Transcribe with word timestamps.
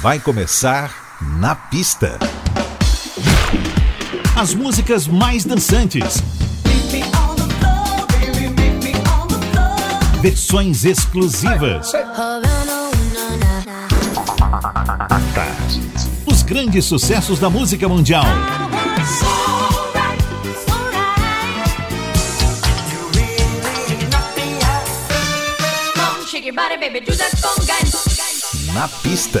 vai 0.00 0.20
começar 0.20 1.18
na 1.38 1.56
pista. 1.56 2.18
As 4.36 4.54
músicas 4.54 5.08
mais 5.08 5.44
dançantes. 5.44 6.22
Versões 10.20 10.84
exclusivas. 10.84 11.92
Os 16.26 16.42
grandes 16.42 16.84
sucessos 16.84 17.40
da 17.40 17.50
música 17.50 17.88
mundial. 17.88 18.24
Na 28.72 28.86
pista. 28.86 29.40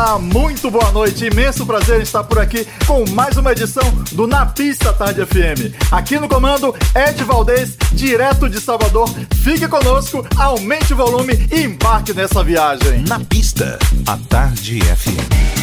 Olá, 0.00 0.18
muito 0.18 0.70
boa 0.70 0.90
noite. 0.92 1.26
Imenso 1.26 1.66
prazer 1.66 2.00
estar 2.00 2.24
por 2.24 2.38
aqui 2.38 2.66
com 2.86 3.04
mais 3.10 3.36
uma 3.36 3.52
edição 3.52 3.84
do 4.12 4.26
Na 4.26 4.46
Pista 4.46 4.94
Tarde 4.94 5.26
FM. 5.26 5.76
Aqui 5.92 6.18
no 6.18 6.26
comando, 6.26 6.74
Ed 6.94 7.22
Valdez, 7.22 7.76
direto 7.92 8.48
de 8.48 8.62
Salvador. 8.62 9.10
Fique 9.44 9.68
conosco, 9.68 10.26
aumente 10.38 10.94
o 10.94 10.96
volume 10.96 11.46
e 11.52 11.64
embarque 11.64 12.14
nessa 12.14 12.42
viagem. 12.42 13.04
Na 13.06 13.20
pista, 13.20 13.78
a 14.06 14.16
Tarde 14.16 14.80
FM. 14.80 15.59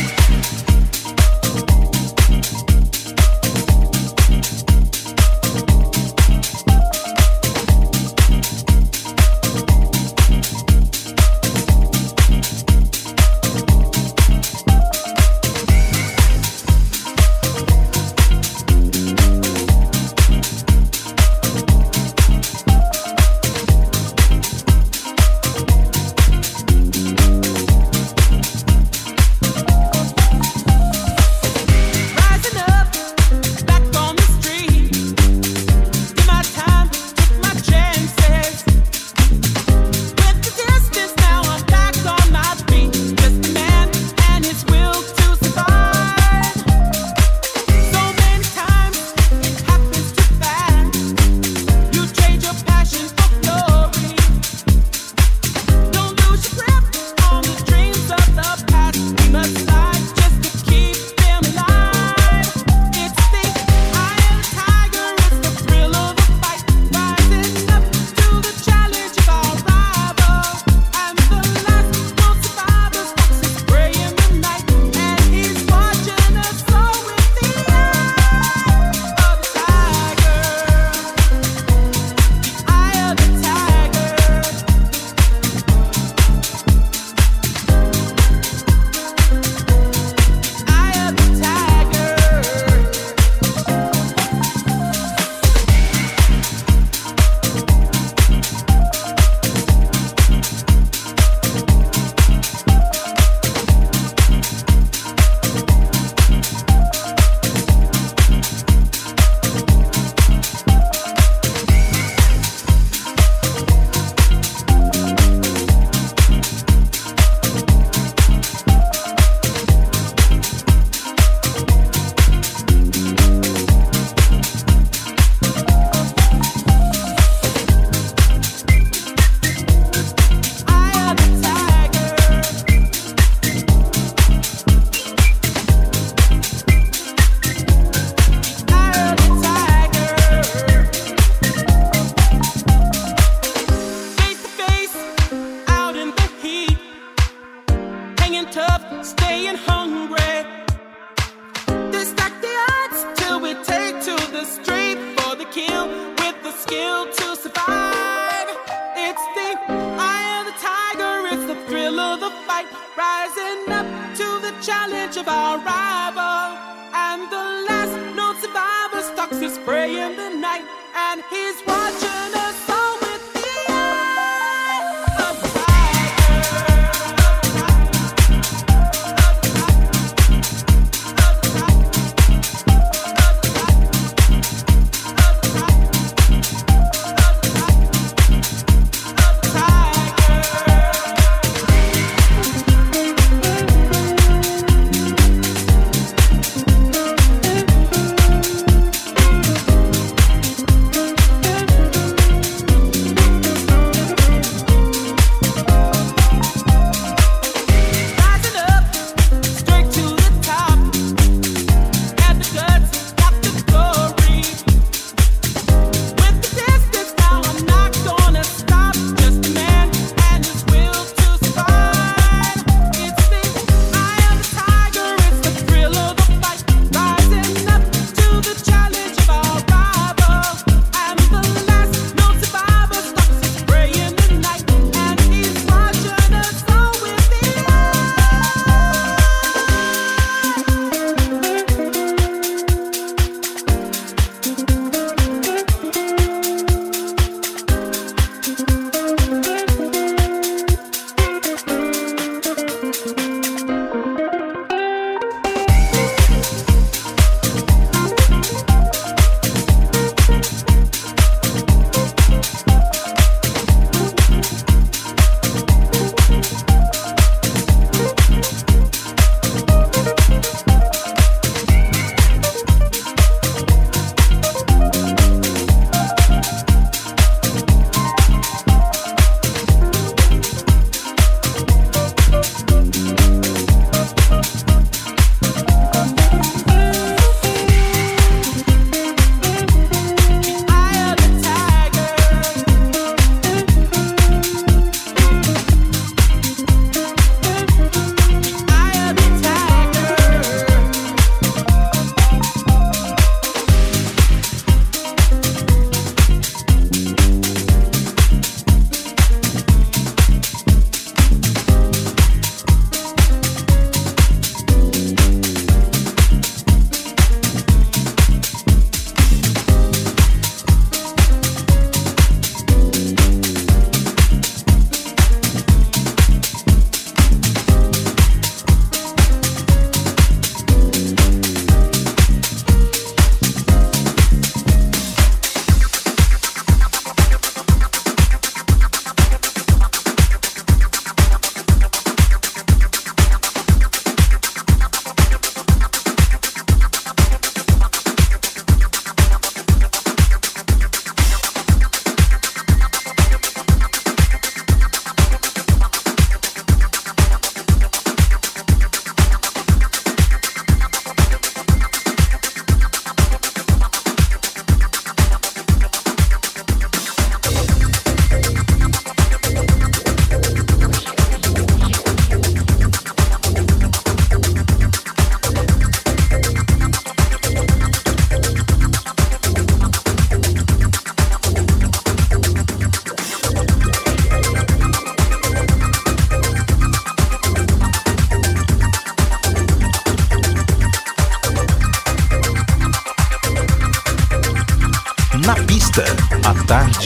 knowledge 165.07 165.17
of 165.17 165.27
our 165.27 165.57
rival. 165.59 166.57
And 166.93 167.31
the 167.31 167.65
last 167.69 168.15
known 168.15 168.35
survivor 168.41 169.01
stalks 169.01 169.39
his 169.39 169.57
prey 169.59 170.01
in 170.01 170.15
the 170.17 170.29
night, 170.37 170.65
and 170.95 171.23
he's 171.29 171.65
watching. 171.65 172.16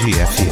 Tarde 0.02 0.18
FM. 0.18 0.51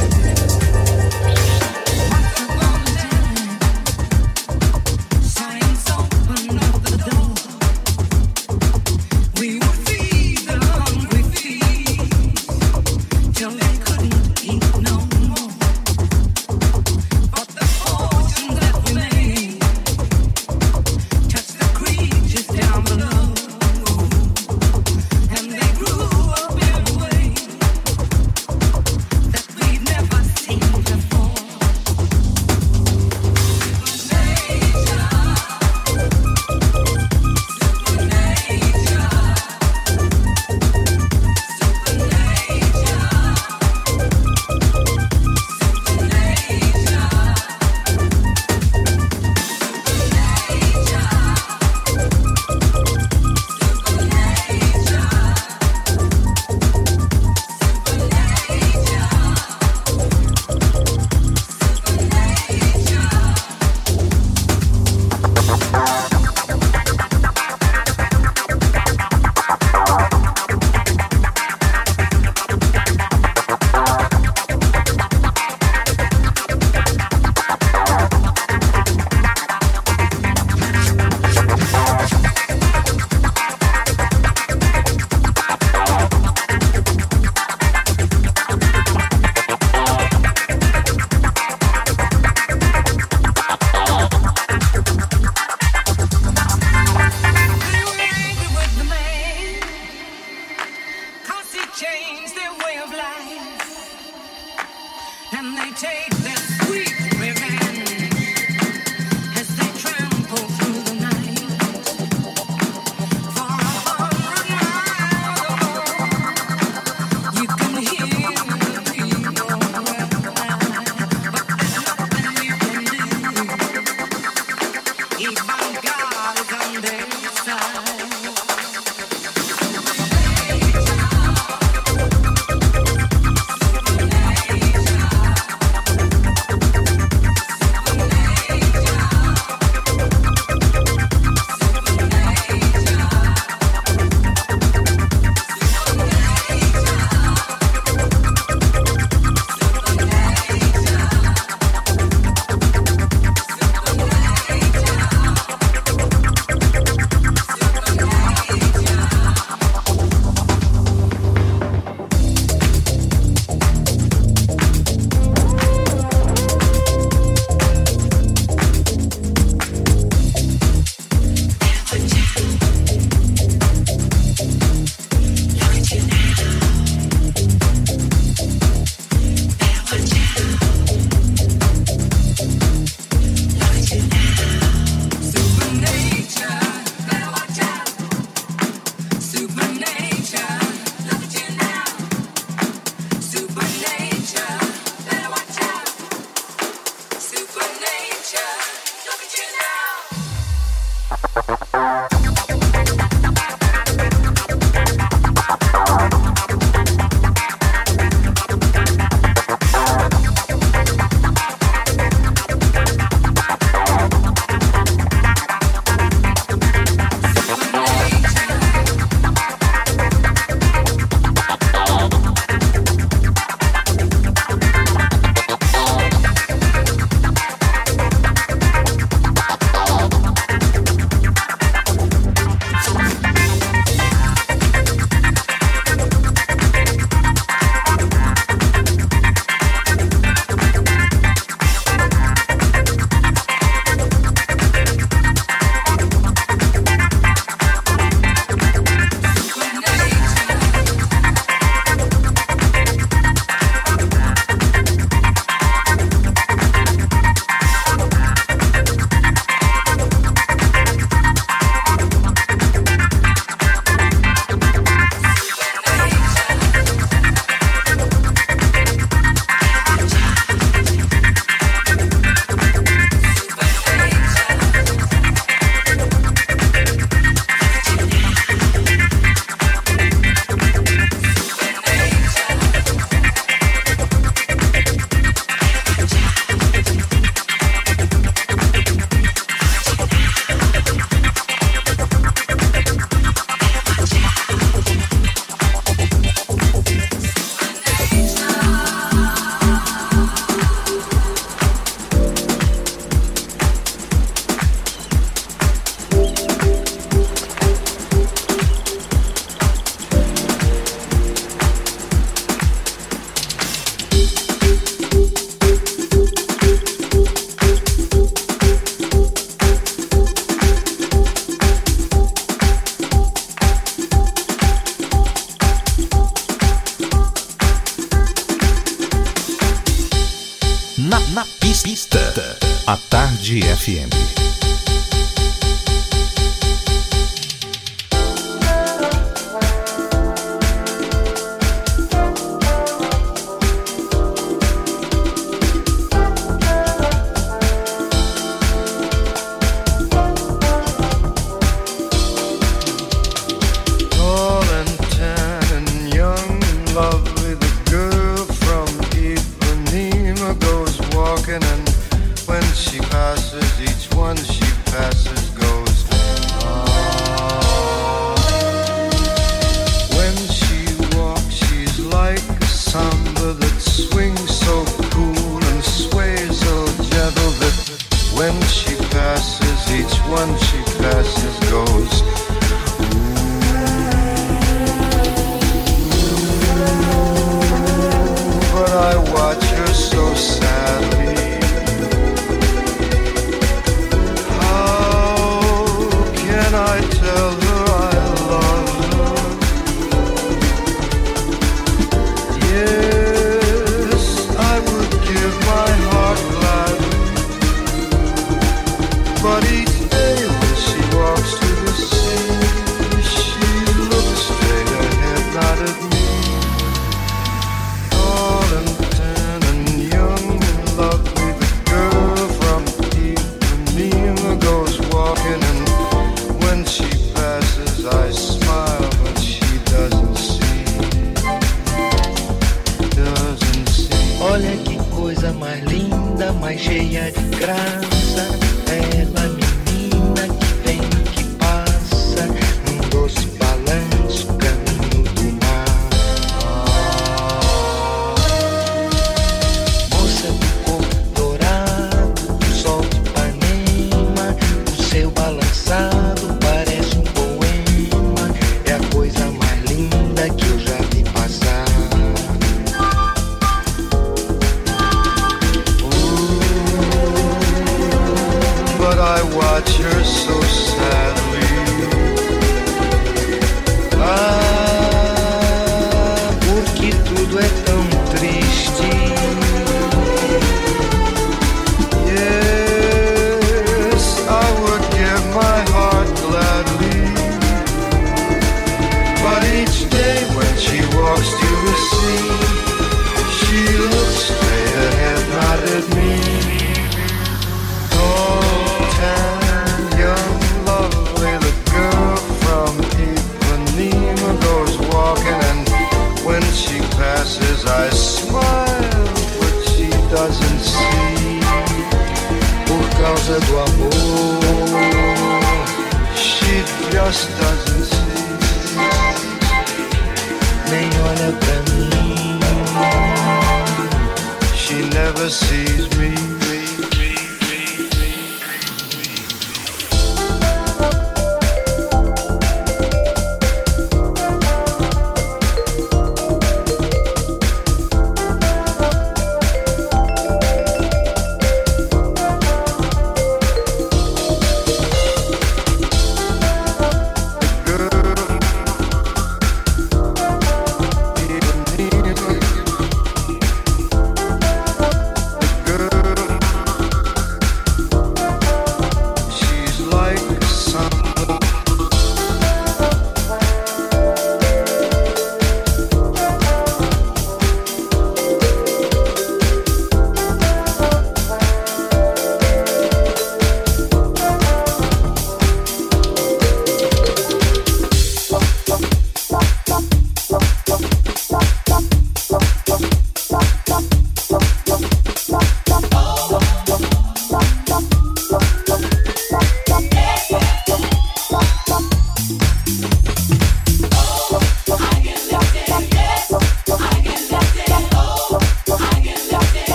FM. 436.78 437.50
beautiful 437.50 438.09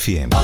FM. 0.00 0.39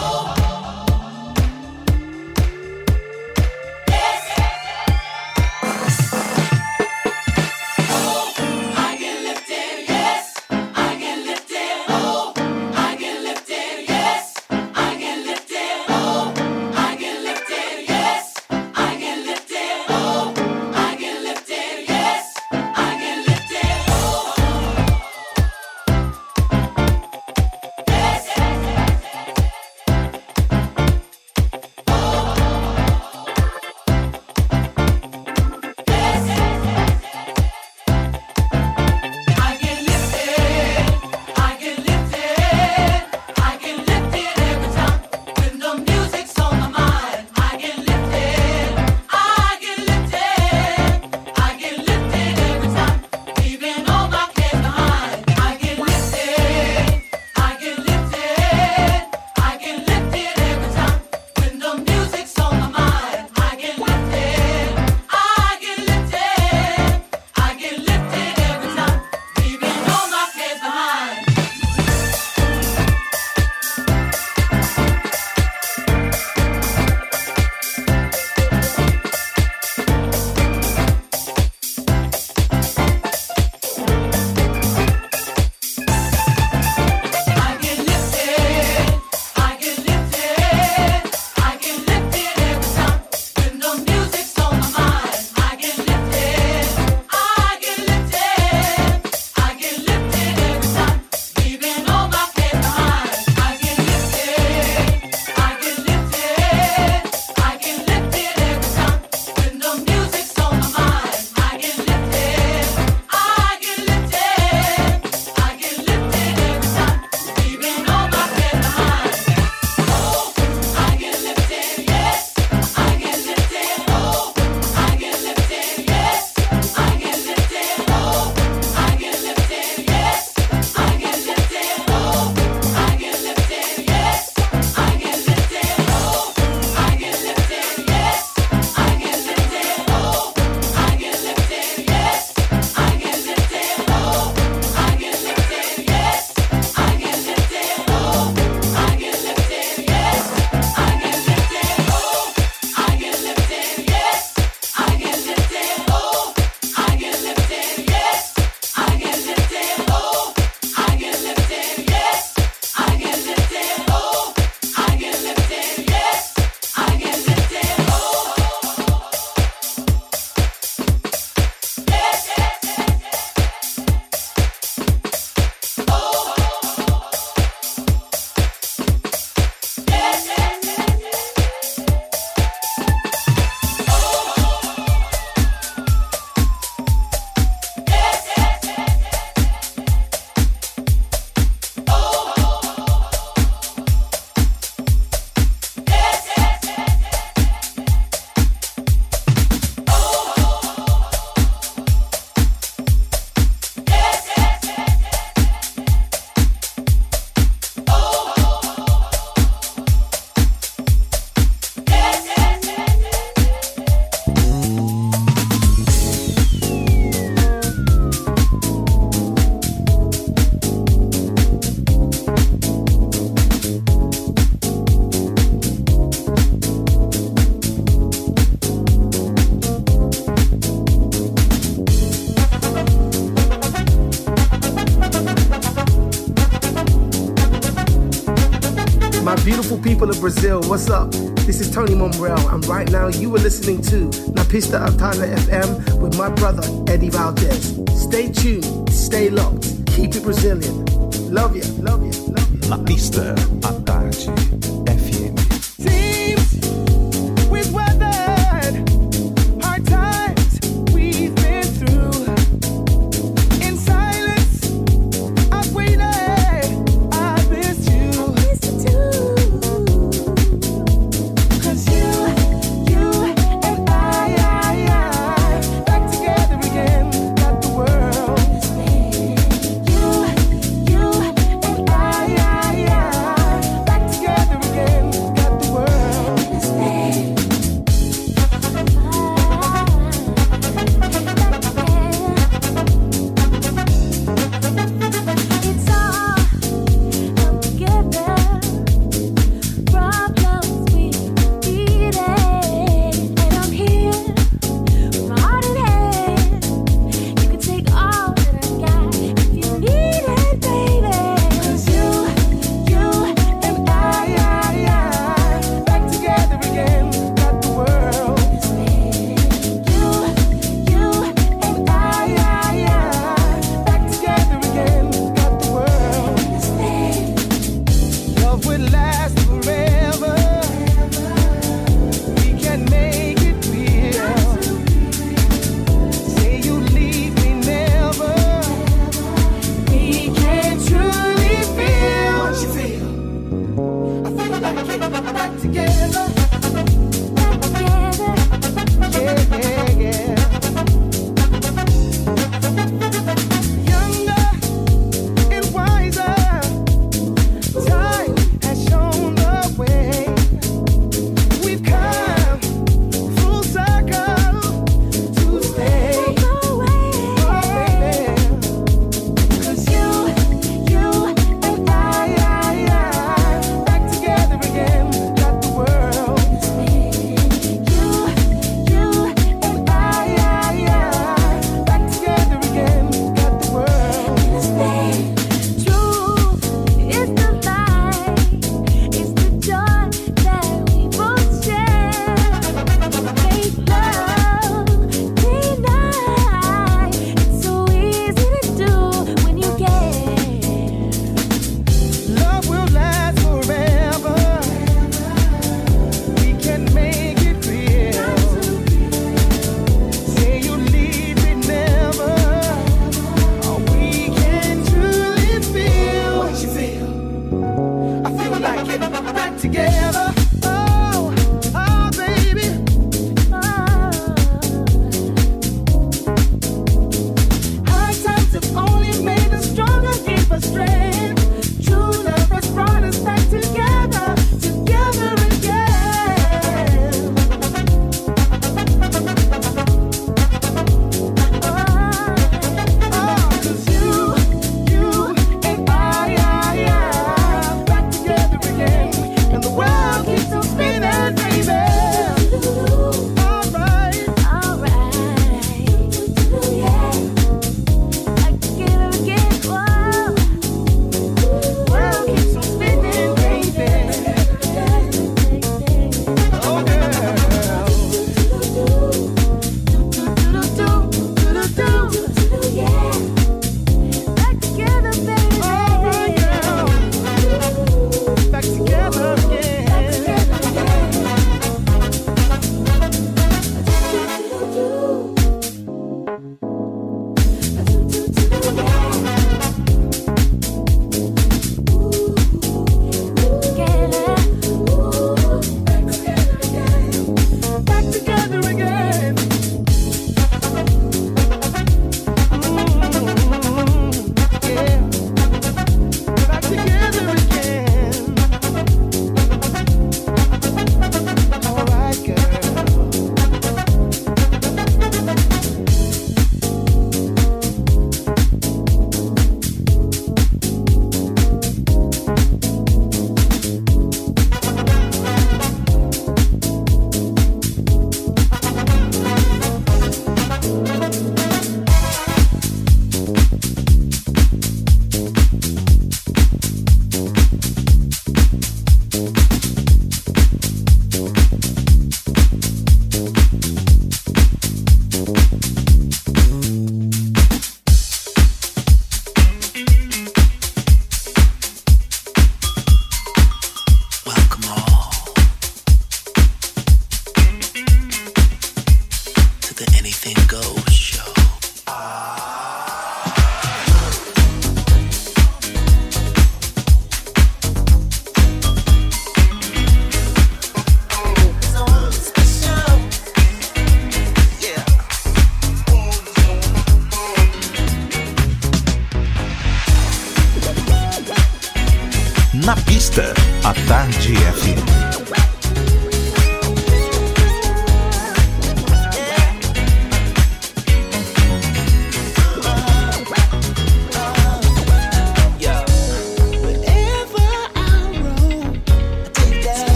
Brazil, 240.20 240.60
what's 240.62 240.88
up? 240.88 241.10
This 241.46 241.60
is 241.60 241.70
Tony 241.70 241.94
Monreal, 241.94 242.38
and 242.48 242.64
right 242.66 242.90
now 242.90 243.08
you 243.08 243.34
are 243.34 243.38
listening 243.38 243.82
to 243.82 244.06
La 244.32 244.44
Pista 244.44 244.78
Altada 244.78 245.34
FM 245.36 246.00
with 246.00 246.16
my 246.16 246.28
brother 246.30 246.62
Eddie 246.90 247.10
Valdez. 247.10 247.78
Stay 247.94 248.30
tuned, 248.30 248.90
stay 248.90 249.28
locked, 249.30 249.86
keep 249.86 250.14
it 250.14 250.22
Brazilian. 250.22 250.84
Love 251.32 251.56
you, 251.56 251.64
love 251.82 252.02
you, 252.02 252.12
love 252.32 252.52
you. 252.52 252.68
La 252.68 252.78
Pista 252.78 253.34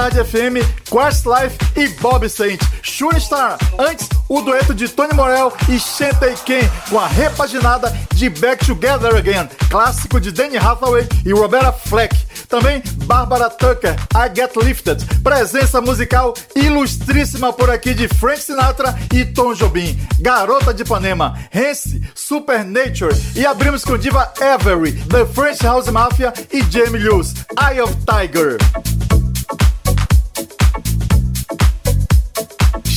Tarde 0.00 0.24
FM, 0.24 0.56
Quest 0.88 1.26
Life 1.26 1.58
e 1.76 1.86
Bob 2.00 2.26
Saint. 2.26 2.58
Shooting 2.82 3.20
Star, 3.20 3.58
antes 3.78 4.08
o 4.30 4.40
dueto 4.40 4.74
de 4.74 4.88
Tony 4.88 5.12
Morel 5.12 5.52
e 5.68 5.78
Shantay 5.78 6.34
Ken, 6.46 6.62
com 6.88 6.98
a 6.98 7.06
repaginada 7.06 7.92
de 8.14 8.30
Back 8.30 8.64
Together 8.64 9.14
Again, 9.14 9.46
clássico 9.68 10.18
de 10.18 10.32
Danny 10.32 10.56
Hathaway 10.56 11.06
e 11.26 11.32
Roberta 11.32 11.72
Fleck. 11.72 12.16
Também 12.48 12.82
Barbara 13.04 13.50
Tucker, 13.50 13.94
I 14.14 14.34
Get 14.34 14.56
Lifted, 14.56 15.04
presença 15.22 15.80
musical 15.80 16.34
ilustríssima 16.56 17.52
por 17.52 17.70
aqui 17.70 17.92
de 17.92 18.08
Frank 18.08 18.40
Sinatra 18.40 18.98
e 19.14 19.24
Tom 19.24 19.54
Jobim, 19.54 19.96
Garota 20.18 20.72
de 20.72 20.82
Ipanema, 20.82 21.38
Hence, 21.52 22.00
Supernature 22.14 23.14
e 23.36 23.44
abrimos 23.44 23.84
com 23.84 23.98
diva 23.98 24.32
Avery, 24.40 24.92
The 24.92 25.26
French 25.26 25.62
House 25.62 25.88
Mafia 25.88 26.32
e 26.52 26.62
Jamie 26.62 27.02
Lewis, 27.02 27.34
Eye 27.58 27.80
of 27.80 27.94
Tiger. 28.06 28.56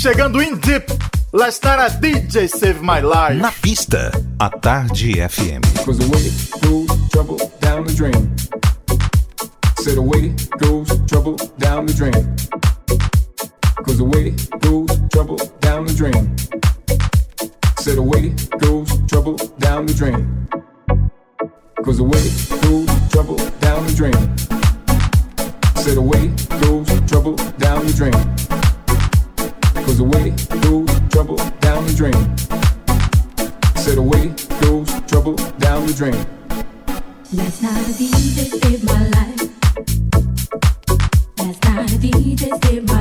chegando 0.04 0.42
em 0.42 0.54
deep. 0.58 0.84
Last 1.32 1.64
night 1.64 1.80
a 1.80 1.90
DJ 1.90 2.50
saved 2.50 2.82
my 2.82 3.00
life. 3.00 3.40
Na 3.40 3.54
pista, 3.54 4.12
a 4.38 4.50
tarde 4.50 5.14
FM. 5.14 5.62
Cause 5.86 5.98
the 5.98 6.10
way 6.12 6.30
goes 6.60 7.10
trouble 7.10 7.38
down 7.62 7.86
the 7.86 7.94
drain. 7.94 8.36
Said 9.78 9.96
the 9.96 10.02
way 10.02 10.36
goes 10.60 10.90
trouble 11.08 11.38
down 11.58 11.86
the 11.86 11.94
drain. 11.94 12.33
DJ's 42.04 42.42
is 42.70 42.84
me 42.84 42.93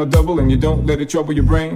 on 0.00 0.10
the 0.10 0.16
double 0.16 0.38
and 0.40 0.50
you 0.50 0.58
don't 0.58 0.84
let 0.84 1.00
it 1.00 1.08
trouble 1.08 1.32
your 1.32 1.44
brain. 1.44 1.74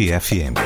GFM. 0.00 0.59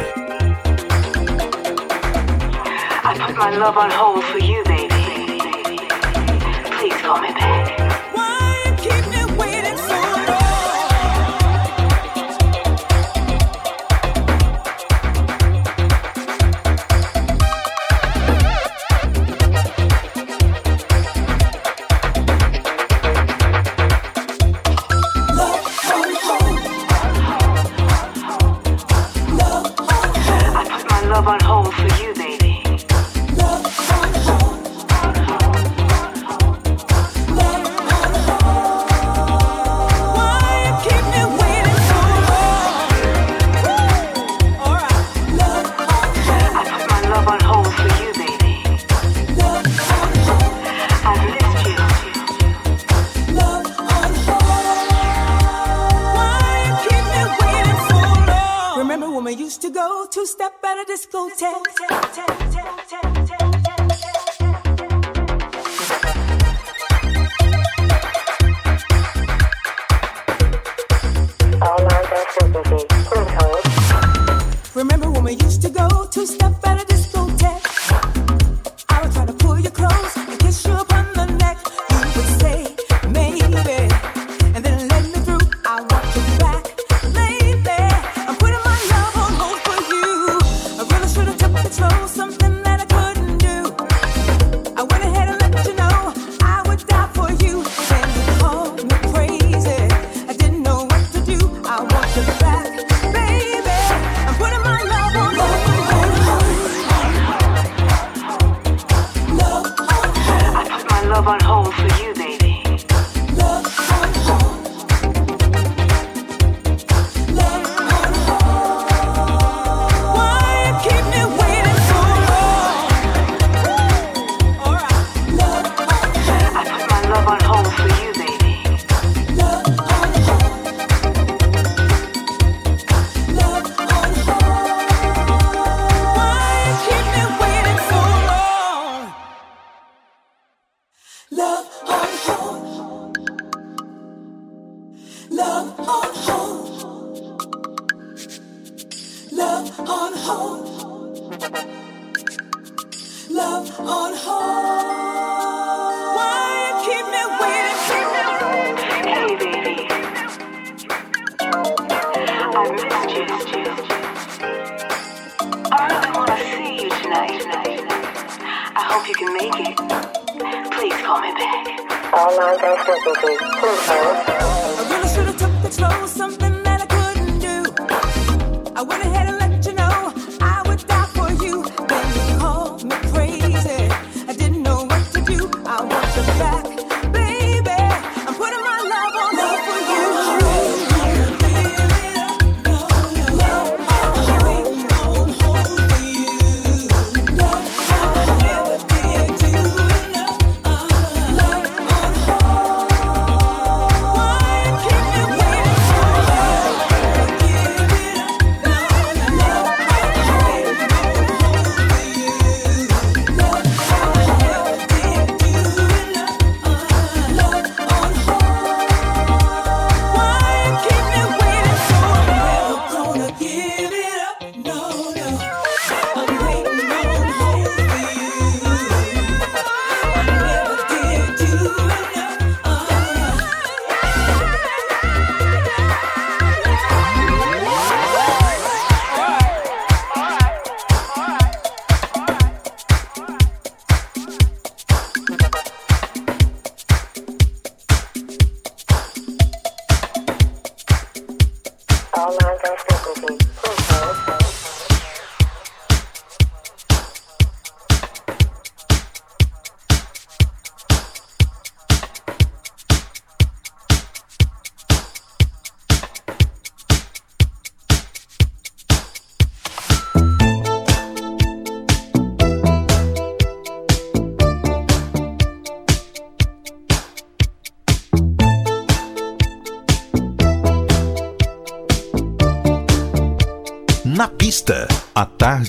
I 173.76 174.86
really 174.88 175.08
should 175.08 175.26
have 175.26 175.36
took 175.36 175.62
the 175.62 175.70
slow, 175.70 176.06
something. 176.06 176.63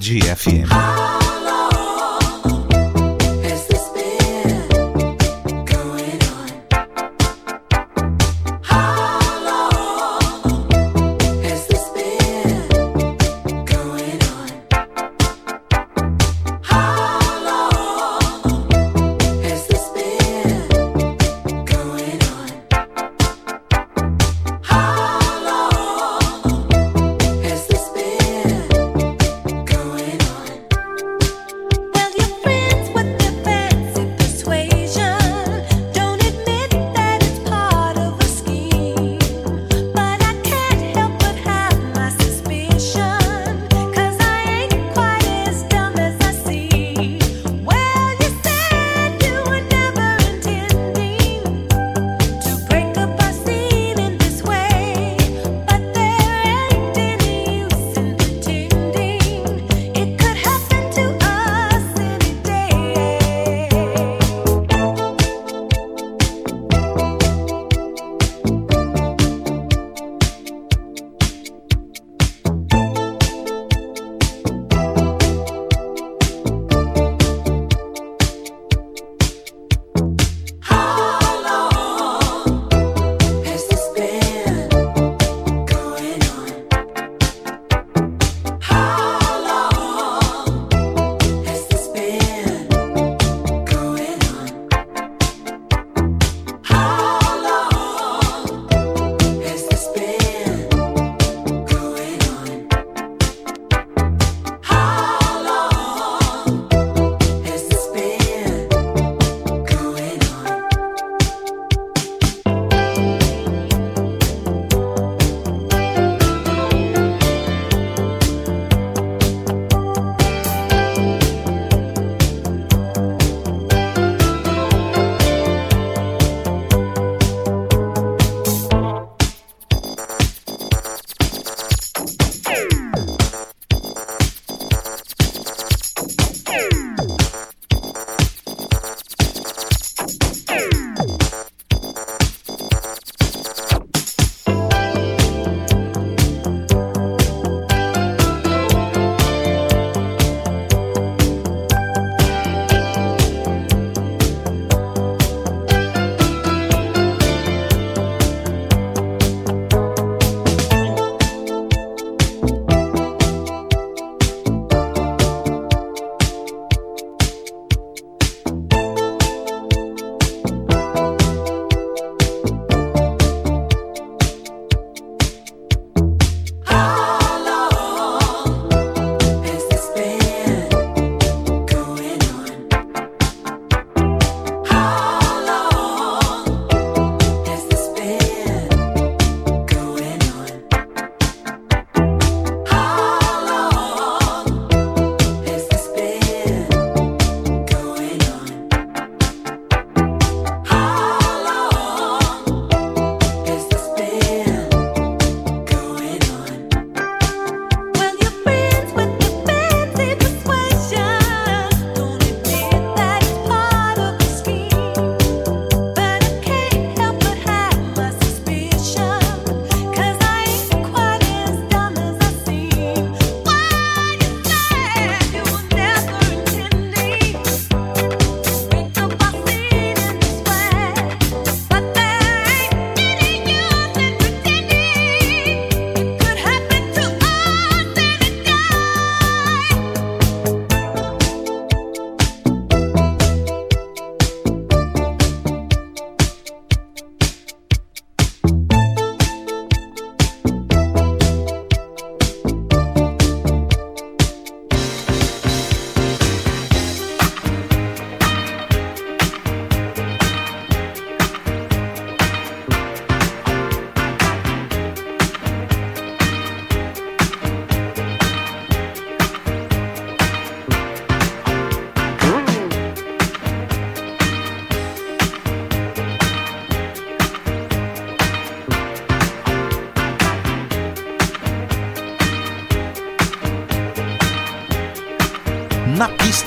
GFM. 0.05 0.35
FM. 0.35 0.64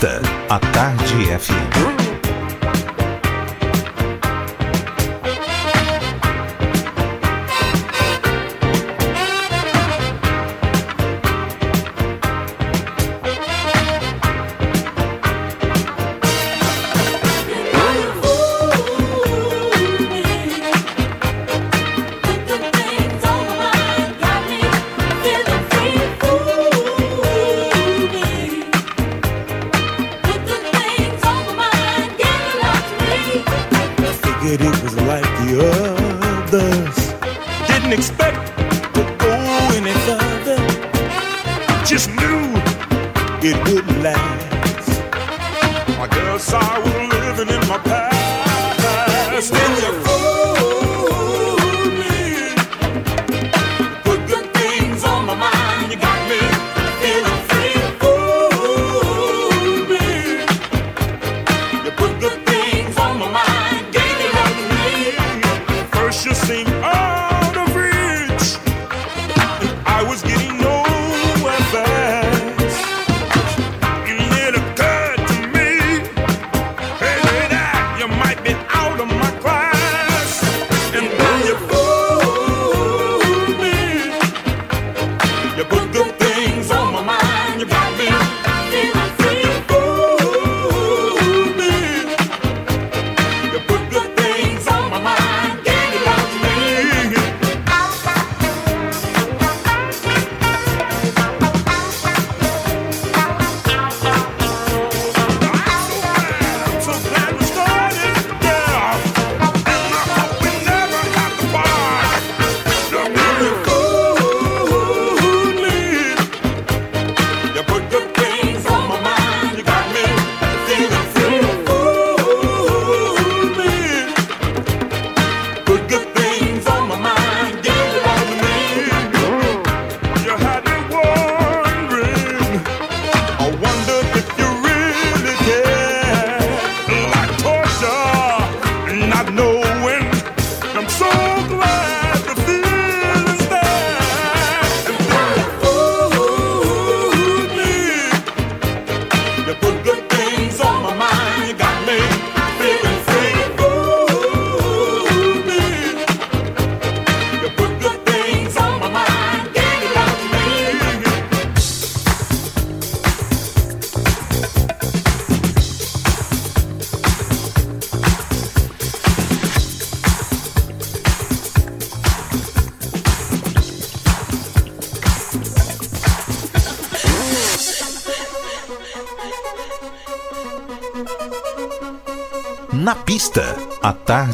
A 0.04 0.60
Tarde 0.60 1.34
FM. 1.34 1.67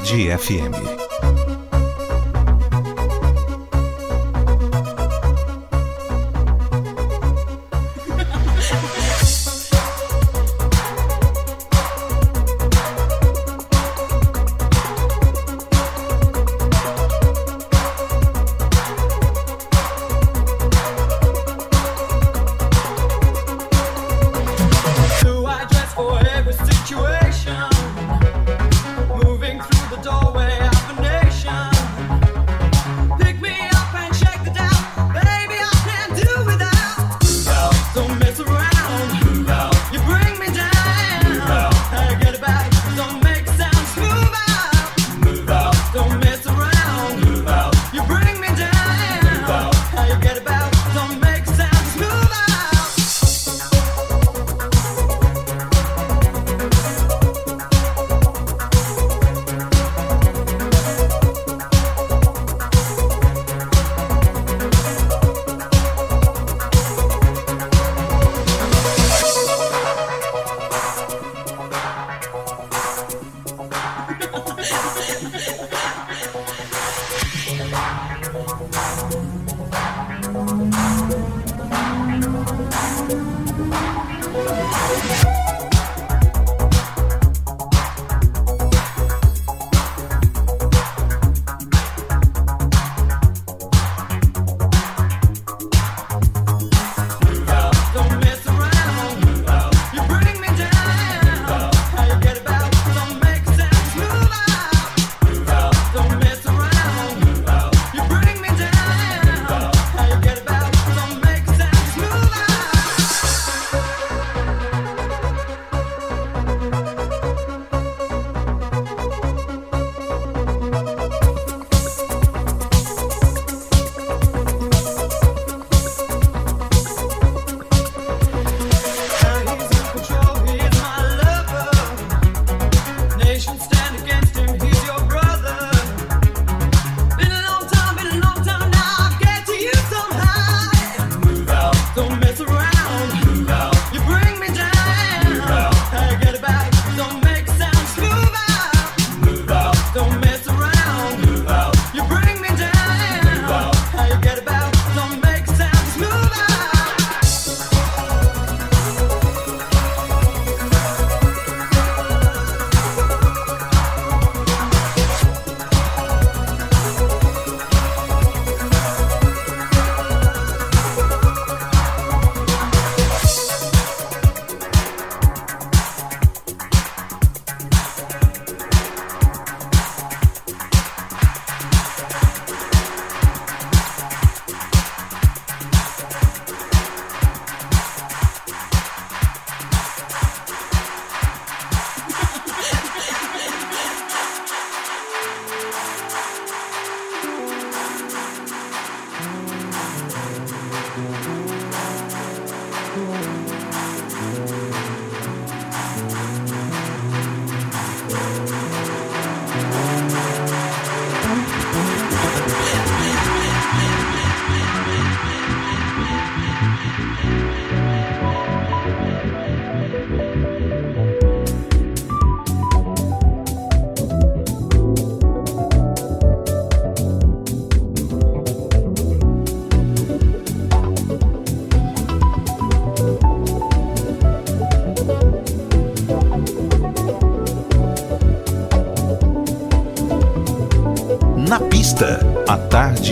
Tarde 0.05 0.36
FM. 0.36 1.03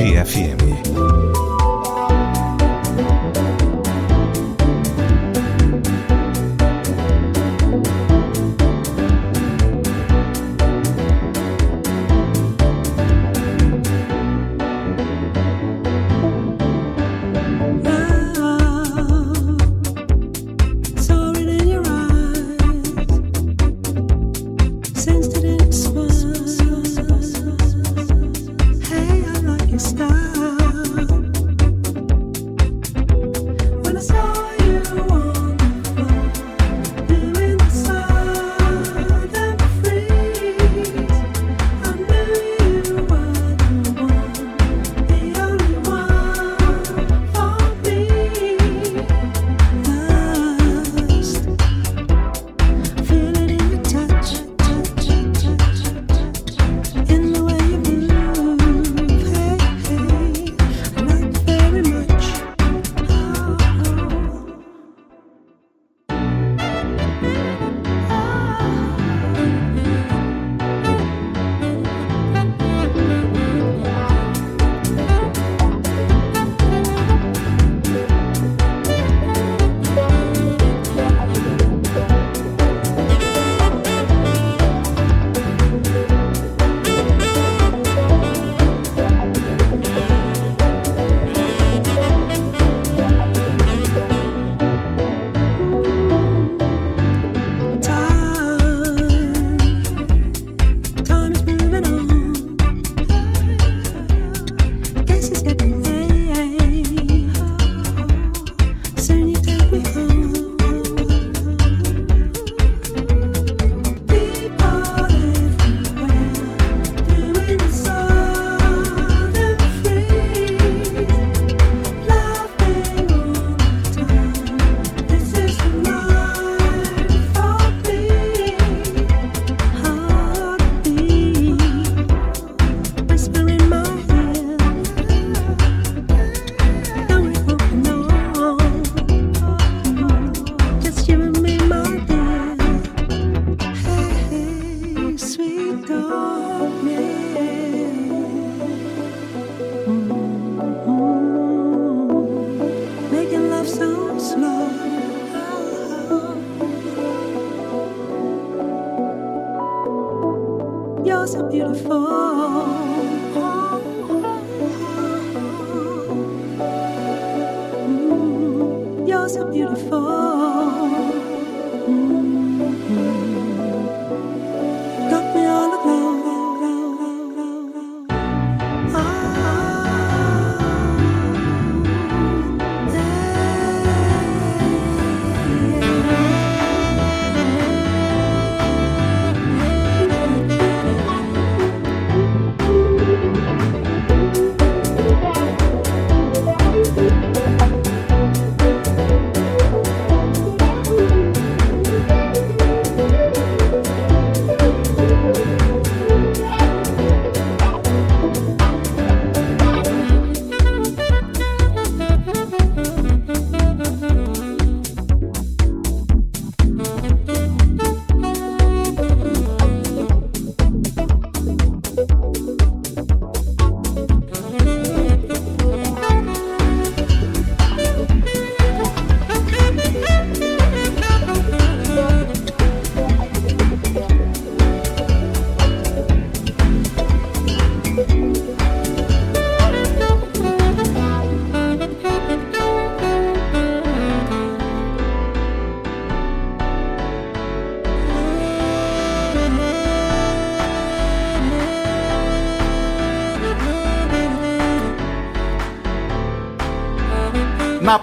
Tarde 0.02 0.61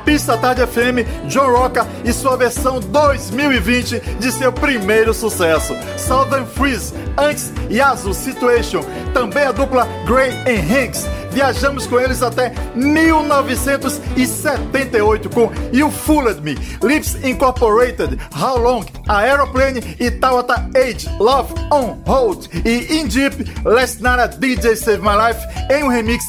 pista 0.10 0.36
Tarde 0.36 0.66
FM, 0.66 1.06
John 1.28 1.52
Rocca 1.52 1.86
e 2.04 2.12
sua 2.12 2.36
versão 2.36 2.80
2020 2.80 4.00
de 4.20 4.32
seu 4.32 4.52
primeiro 4.52 5.14
sucesso, 5.14 5.76
Southern 6.00 6.48
Freeze, 6.48 6.96
antes 7.16 7.54
Yazoo 7.70 8.16
Situation, 8.16 8.82
também 9.14 9.44
a 9.44 9.52
dupla 9.52 9.88
Gray 10.08 10.32
and 10.48 10.64
Hanks. 10.68 11.08
Viajamos 11.32 11.86
com 11.86 12.00
eles 12.00 12.24
até 12.24 12.52
1978 12.74 15.30
com 15.30 15.52
You 15.72 15.92
Fooled 15.92 16.42
Me, 16.42 16.58
Lips 16.82 17.14
Incorporated, 17.24 18.18
How 18.36 18.58
Long, 18.58 18.84
Aeroplane 19.08 19.96
e 20.00 20.10
Tawata 20.10 20.68
Age, 20.76 21.08
Love 21.20 21.54
on 21.72 22.00
Hold 22.08 22.48
e 22.66 22.98
In 22.98 23.06
Deep, 23.08 23.46
Last 23.64 24.02
Night 24.02 24.22
a 24.22 24.28
DJ 24.28 24.76
Save 24.76 25.04
My 25.04 25.16
Life 25.16 25.40
em 25.72 25.84
um 25.84 25.88
remix 25.88 26.26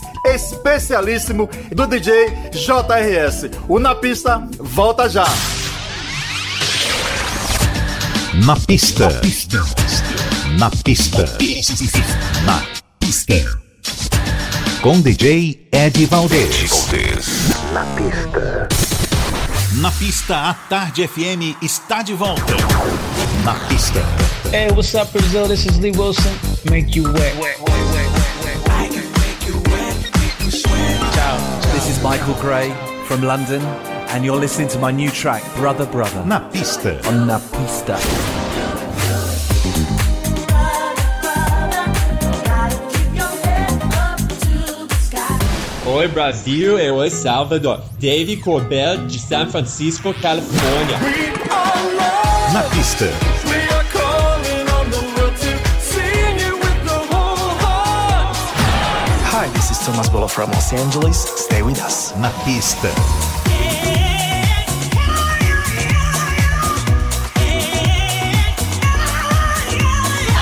especialíssimo 0.61 1.49
do 1.73 1.87
DJ 1.87 2.29
JRS. 2.53 3.51
O 3.69 3.79
Na 3.79 3.95
Pista 3.95 4.47
volta 4.59 5.09
já. 5.09 5.27
Na 8.45 8.57
pista. 8.57 9.09
Na 9.09 9.21
pista. 9.21 9.65
Na 10.59 10.71
pista. 10.71 11.25
Na 12.45 12.63
pista. 12.99 13.61
Com 14.83 15.01
DJ 15.01 15.69
Ed 15.73 16.07
Valdez. 16.07 16.89
Na 17.73 17.85
pista. 17.85 18.69
Na 19.81 19.91
pista, 19.93 20.51
a 20.51 20.55
Tarde 20.55 21.09
FM 21.09 21.57
está 21.63 22.03
de 22.03 22.13
volta. 22.13 22.55
Na 23.45 23.55
pista. 23.69 24.01
Hey, 24.53 24.71
what's 24.73 24.95
up, 24.95 25.11
Brazil? 25.13 25.49
This 25.49 25.65
is 25.65 25.79
Lee 25.79 25.93
Wilson. 25.93 26.33
Make 26.71 26.99
you 26.99 27.05
wet. 27.13 27.37
wet, 27.39 27.59
wet. 27.61 27.90
Michael 32.03 32.35
Gray 32.41 32.71
from 33.05 33.21
London, 33.23 33.61
and 34.13 34.25
you're 34.25 34.39
listening 34.39 34.69
to 34.69 34.79
my 34.79 34.91
new 34.91 35.11
track, 35.11 35.43
Brother 35.57 35.85
Brother. 35.85 36.25
Na 36.25 36.41
pista. 36.49 36.99
On 37.07 37.27
Na 37.27 37.39
Pista. 37.39 37.99
Oi 45.87 46.09
Brasil, 46.09 46.79
e 46.79 46.91
oi 46.91 47.11
Salvador. 47.11 47.83
David 47.99 48.41
Corbell 48.41 49.07
de 49.07 49.19
San 49.19 49.51
Francisco, 49.51 50.15
Califórnia. 50.15 50.99
Na 52.55 52.63
pista 52.63 53.30
Thomas 59.91 60.09
Bolo 60.09 60.29
from 60.29 60.53
Los 60.53 60.73
Angeles. 60.73 61.19
Stay 61.19 61.63
with 61.63 61.83
us. 61.83 62.15
Na 62.17 62.31
pista. 62.45 62.87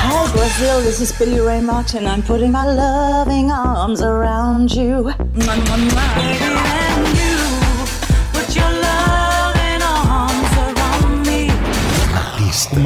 Hi, 0.05 0.33
Brazil, 0.33 0.83
this 0.83 1.01
is 1.01 1.13
Billy 1.19 1.41
Ray 1.41 1.63
Martin. 1.63 2.07
I'm 2.07 2.23
putting 2.23 2.53
my 2.53 2.67
loving 2.67 3.51
arms 3.51 4.03
around 4.03 4.71
you. 4.71 5.15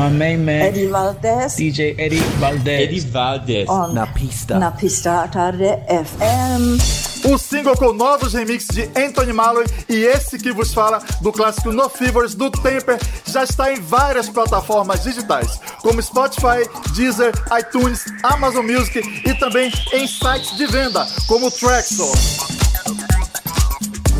My 0.02 0.10
main 0.10 0.44
man. 0.44 0.62
Eddie 0.62 0.88
Valdez. 0.88 1.54
DJ 1.54 1.94
Eddie 1.96 2.18
Valdez. 2.40 2.80
Eddie 2.80 3.00
Valdez. 3.00 3.68
On. 3.68 3.92
Na 3.92 4.04
pista. 4.08 4.58
Na 4.58 4.72
pista, 4.72 5.28
tarde 5.28 5.64
FM. 5.86 7.24
Um 7.24 7.38
single 7.38 7.76
com 7.76 7.92
novos 7.92 8.34
remixes 8.34 8.74
de 8.74 8.82
Anthony 9.00 9.32
Malloy 9.32 9.64
e 9.88 9.94
esse 9.94 10.40
que 10.40 10.50
vos 10.50 10.74
fala 10.74 11.00
do 11.20 11.30
clássico 11.30 11.70
No 11.70 11.88
Fevers 11.88 12.34
do 12.34 12.50
Temper 12.50 12.98
já 13.24 13.44
está 13.44 13.72
em 13.72 13.80
várias 13.80 14.28
plataformas 14.28 15.04
digitais, 15.04 15.60
como 15.82 16.02
Spotify, 16.02 16.68
Deezer, 16.96 17.32
iTunes, 17.60 18.04
Amazon 18.24 18.66
Music 18.66 18.98
e 19.24 19.34
também 19.34 19.70
em 19.92 20.08
sites 20.08 20.56
de 20.56 20.66
venda, 20.66 21.06
como 21.28 21.48
Traxxon. 21.48 22.12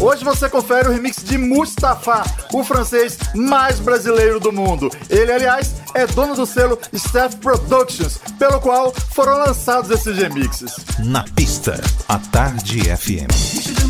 Hoje 0.02 0.24
você 0.24 0.48
confere 0.48 0.88
o 0.88 0.90
remix 0.90 1.22
de 1.22 1.38
Mustafa, 1.38 2.24
o 2.52 2.64
francês 2.64 3.16
mais 3.36 3.78
brasileiro 3.78 4.40
do 4.40 4.52
mundo. 4.52 4.90
Ele, 5.08 5.30
aliás, 5.30 5.76
é 5.94 6.04
dono 6.08 6.34
do 6.34 6.44
selo 6.44 6.76
Steph 6.92 7.36
Productions, 7.36 8.18
pelo 8.36 8.60
qual 8.60 8.92
foram 9.14 9.38
lançados 9.38 9.92
esses 9.92 10.18
remixes. 10.18 10.74
Na 10.98 11.22
pista, 11.36 11.80
a 12.08 12.18
Tarde 12.18 12.80
FM. 12.96 13.81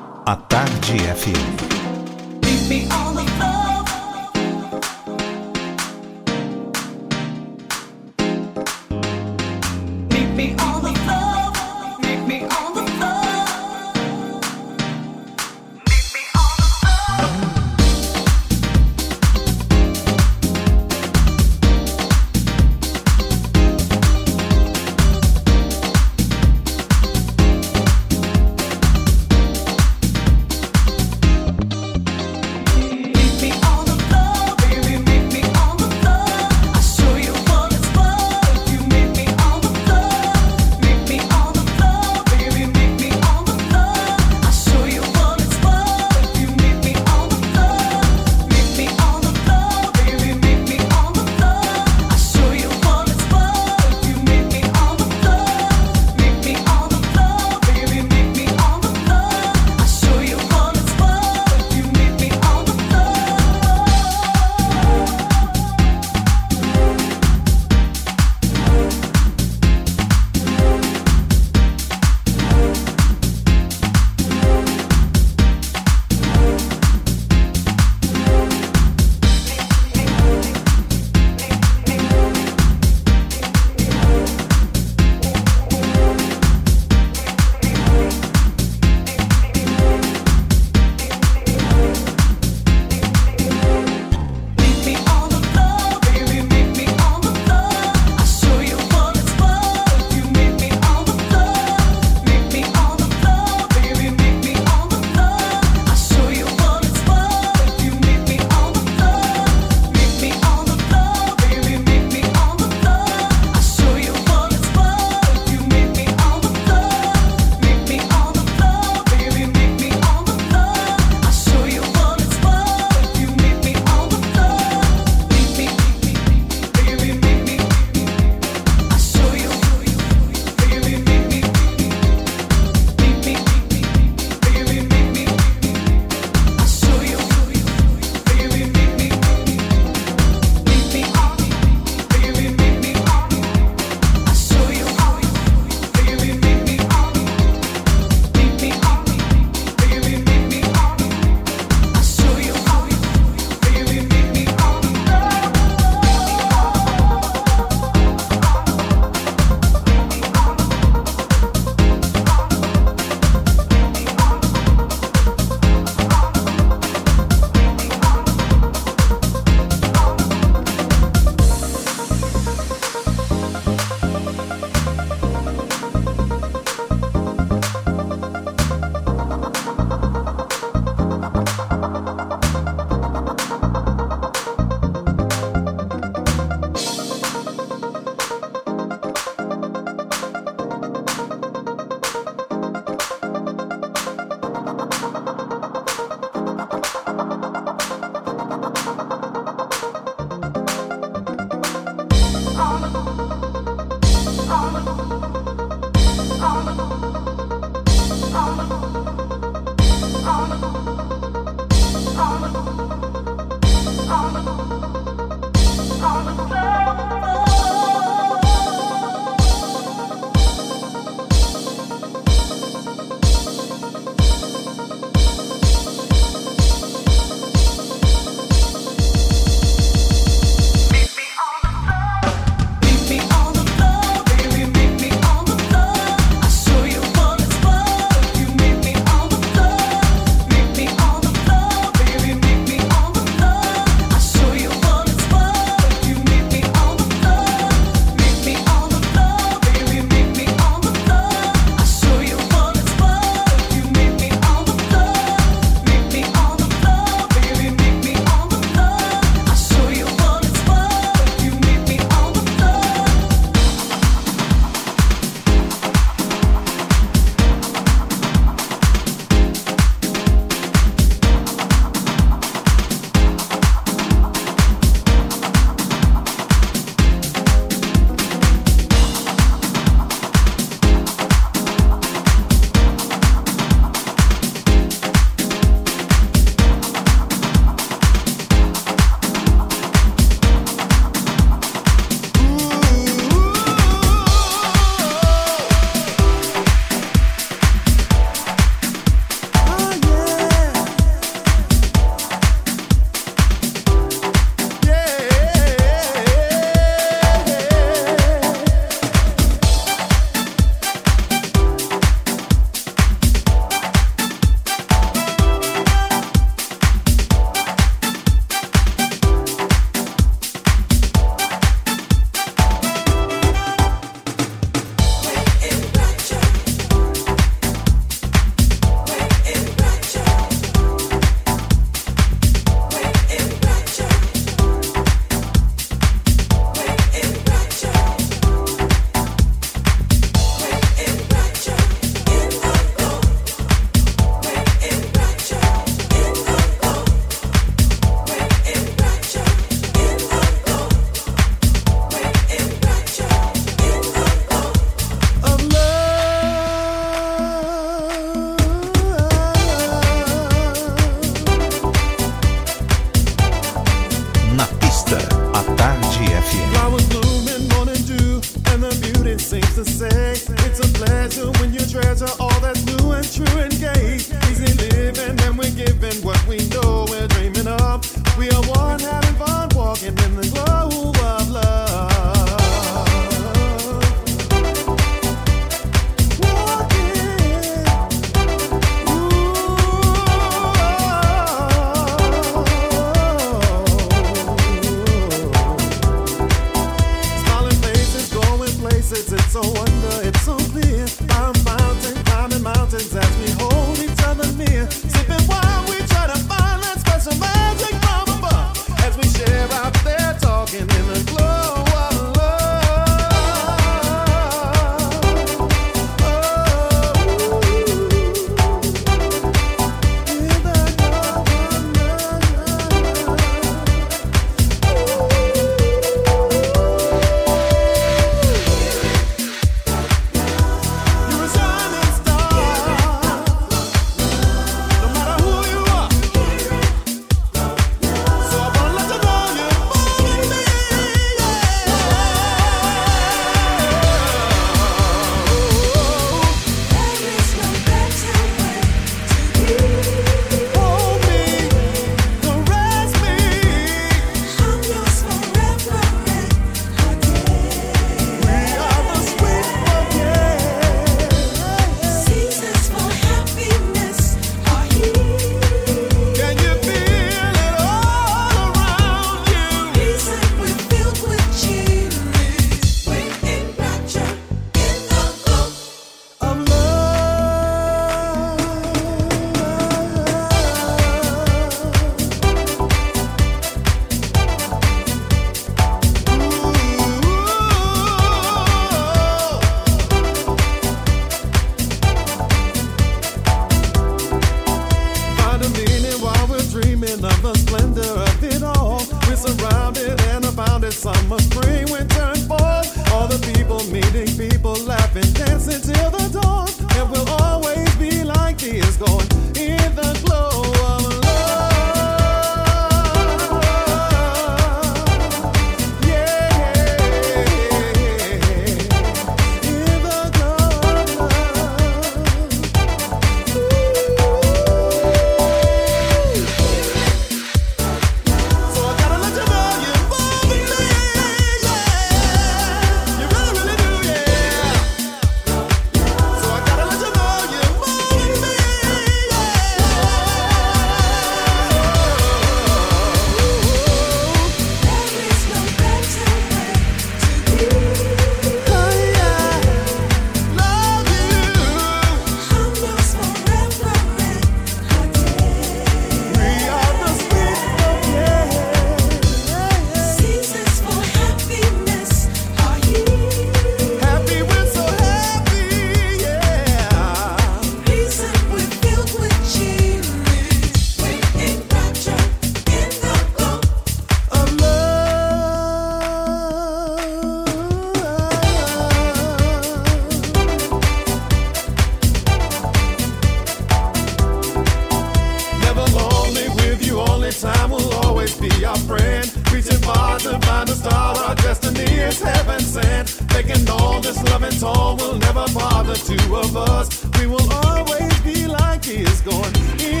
song 594.61 594.95
will 594.97 595.17
never 595.17 595.43
bother 595.55 595.95
two 595.95 596.35
of 596.35 596.55
us. 596.55 597.03
We 597.17 597.25
will 597.25 597.51
always 597.65 598.19
be 598.19 598.45
like 598.45 598.83
this, 598.83 599.21
going 599.21 599.55
in. 599.79 600.00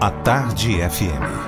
A 0.00 0.10
Tarde 0.10 0.80
FM. 0.80 1.43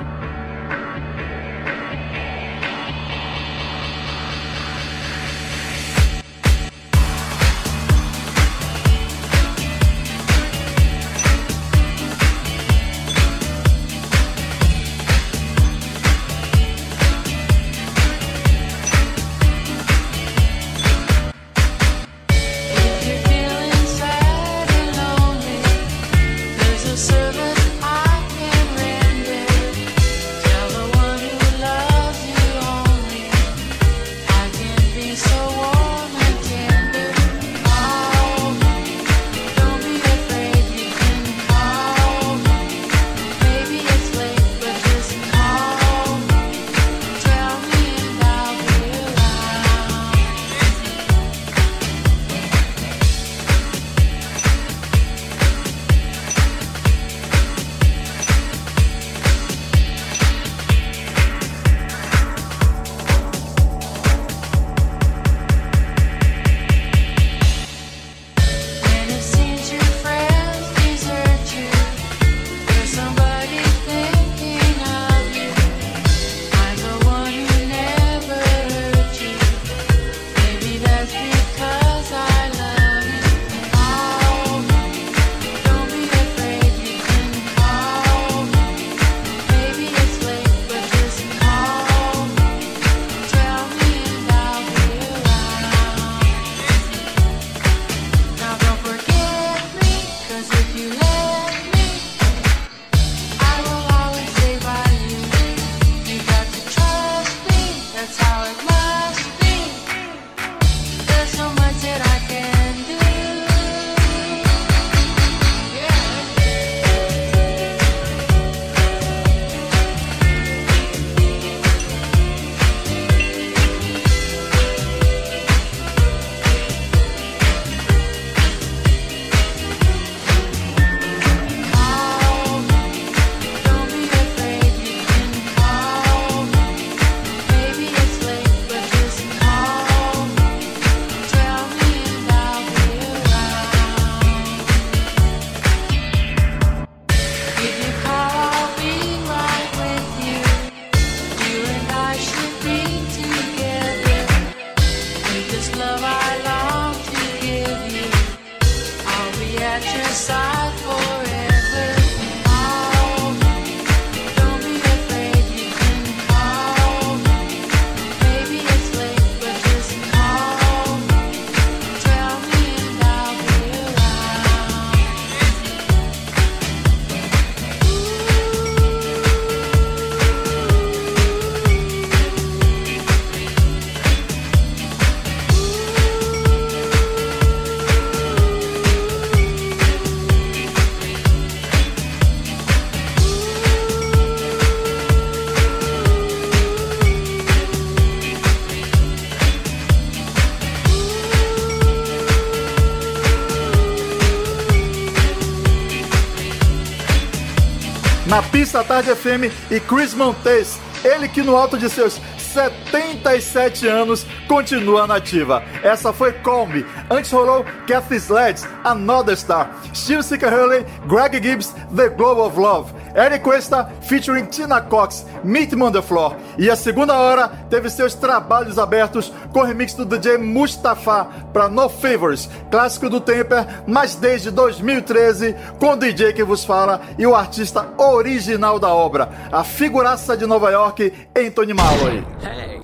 Na 208.37 208.43
pista 208.43 208.83
Tarde 208.83 209.15
FM 209.15 209.51
e 209.71 209.79
Chris 209.79 210.13
Montes, 210.13 210.79
ele 211.03 211.27
que 211.27 211.41
no 211.41 211.55
alto 211.55 211.75
de 211.75 211.89
seus 211.89 212.21
77 212.37 213.87
anos 213.87 214.27
continua 214.47 215.07
nativa. 215.07 215.63
Essa 215.81 216.13
foi 216.13 216.33
Combi. 216.33 216.85
Antes 217.09 217.31
rolou 217.31 217.65
Kathy 217.87 218.17
Sledge, 218.17 218.63
Another 218.83 219.35
Star. 219.35 219.75
Steve 219.91 220.21
Sicker 220.21 220.53
Hurley, 220.53 220.85
Greg 221.07 221.41
Gibbs, 221.41 221.73
The 221.95 222.09
Globe 222.09 222.41
of 222.41 222.59
Love. 222.59 222.93
Eric 223.17 223.43
Cuesta 223.43 223.91
featuring 224.03 224.45
Tina 224.45 224.79
Cox, 224.79 225.25
Meet 225.43 225.73
Me 225.73 225.81
on 225.81 225.91
the 225.91 226.03
Floor. 226.03 226.35
E 226.55 226.69
a 226.69 226.75
segunda 226.75 227.17
hora 227.17 227.47
teve 227.67 227.89
seus 227.89 228.13
trabalhos 228.13 228.77
abertos 228.77 229.33
com 229.51 229.63
remix 229.63 229.95
do 229.95 230.05
DJ 230.05 230.37
Mustafa 230.37 231.25
para 231.51 231.67
No 231.67 231.89
Favors, 231.89 232.47
clássico 232.69 233.09
do 233.09 233.19
Temper, 233.19 233.65
mas 233.87 234.13
desde 234.13 234.51
2013 234.51 235.55
com 235.79 235.93
o 235.93 235.95
DJ 235.95 236.31
que 236.33 236.43
vos 236.43 236.63
fala 236.63 237.01
e 237.17 237.25
o 237.25 237.33
artista 237.33 237.87
original 238.15 238.79
da 238.79 238.93
obra, 238.93 239.29
a 239.51 239.63
figuraça 239.63 240.35
de 240.37 240.45
Nova 240.45 240.71
York, 240.71 241.13
Anthony 241.35 241.73
Malloy. 241.73 242.23
Hey, 242.41 242.81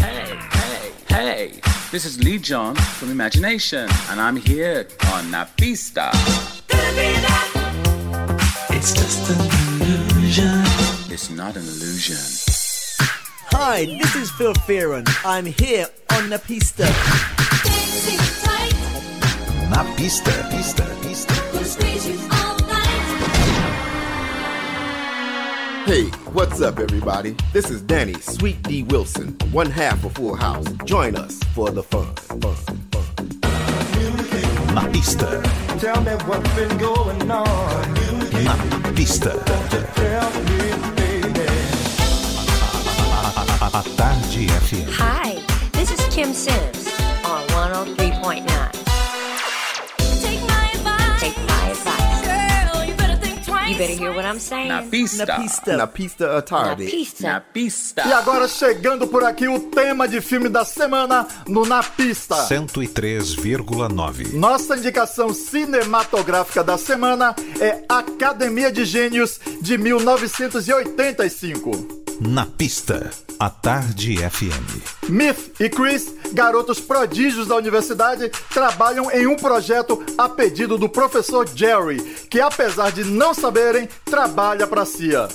hey, 0.00 0.38
hey, 1.08 1.26
hey, 1.26 1.60
this 1.90 2.04
is 2.04 2.18
Lee 2.18 2.38
John 2.38 2.74
from 2.74 3.10
Imagination, 3.10 3.88
and 4.10 4.20
I'm 4.20 4.36
here 4.36 4.86
on 5.14 5.30
Na 5.30 5.46
Pista. 5.56 6.10
It's 8.70 8.92
just 8.92 9.30
an 9.30 9.40
illusion. 9.80 10.62
It's 11.10 11.30
not 11.30 11.56
an 11.56 11.62
illusion. 11.62 12.18
Hi, 13.52 13.84
this 13.86 14.16
is 14.16 14.30
Phil 14.32 14.52
Fearon. 14.52 15.06
I'm 15.24 15.46
here 15.46 15.86
on 16.10 16.28
the 16.28 16.38
pista. 16.38 16.84
Na 19.70 19.84
pista, 19.96 20.32
pista, 20.50 20.84
pista. 21.02 22.43
Hey, 25.84 26.04
what's 26.32 26.60
up, 26.62 26.78
everybody? 26.78 27.36
This 27.52 27.70
is 27.70 27.82
Danny 27.82 28.14
Sweet 28.14 28.62
D 28.62 28.82
Wilson, 28.84 29.36
one 29.52 29.70
half 29.70 30.02
of 30.04 30.12
Full 30.14 30.34
House. 30.34 30.66
Join 30.84 31.14
us 31.14 31.38
for 31.54 31.70
the 31.70 31.82
fun. 31.82 32.14
fun, 32.16 32.40
fun. 32.40 32.54
Na 34.74 34.88
pista, 34.90 35.42
Tell 35.78 36.00
me 36.02 36.12
what's 36.26 36.54
been 36.54 36.76
going 36.78 37.30
on. 37.30 37.94
na 38.44 38.56
pista. 38.94 39.30
Tell 39.94 40.30
me, 40.30 40.72
baby. 40.96 41.46
A, 43.12 43.14
a, 43.64 43.66
a 43.78 43.82
Tarde 43.96 44.46
FM. 44.64 44.88
Hi, 44.90 45.36
this 45.72 45.90
is 45.90 46.00
Kim 46.14 46.32
Sims 46.32 46.88
on 47.24 47.46
103.9. 47.48 48.83
you 53.68 53.76
better 53.76 53.94
hear 53.94 54.12
what 54.12 54.24
I'm 54.24 54.38
saying. 54.38 54.68
Na 54.68 54.82
pista. 54.82 55.26
Na 55.26 55.38
pista. 55.38 55.76
Na 55.76 55.86
pista 55.86 56.38
à 56.38 56.42
tarde. 56.42 56.84
Na 56.84 56.90
pista. 56.90 57.28
Na 57.28 57.40
pista. 57.40 58.02
E 58.06 58.12
agora 58.12 58.46
chegando 58.48 59.06
por 59.06 59.24
aqui 59.24 59.48
o 59.48 59.58
tema 59.60 60.06
de 60.06 60.20
filme 60.20 60.48
da 60.48 60.64
semana 60.64 61.26
no 61.48 61.64
Na 61.64 61.82
Pista. 61.82 62.36
103,9. 62.48 64.34
Nossa 64.34 64.76
indicação 64.76 65.32
cinematográfica 65.32 66.62
da 66.62 66.76
semana 66.76 67.34
é 67.60 67.82
Academia 67.88 68.70
de 68.70 68.84
Gênios 68.84 69.40
de 69.60 69.78
1985. 69.78 72.03
Na 72.20 72.46
pista, 72.46 73.10
a 73.40 73.50
Tarde 73.50 74.16
FM. 74.18 75.08
Myth 75.08 75.52
e 75.58 75.68
Chris, 75.68 76.14
garotos 76.32 76.78
prodígios 76.80 77.48
da 77.48 77.56
universidade, 77.56 78.30
trabalham 78.52 79.10
em 79.10 79.26
um 79.26 79.34
projeto 79.34 80.00
a 80.16 80.28
pedido 80.28 80.78
do 80.78 80.88
professor 80.88 81.48
Jerry, 81.48 82.00
que 82.30 82.40
apesar 82.40 82.92
de 82.92 83.04
não 83.04 83.34
saberem, 83.34 83.88
trabalha 84.04 84.66
para 84.66 84.82
a 84.82 84.86
CIA. 84.86 85.28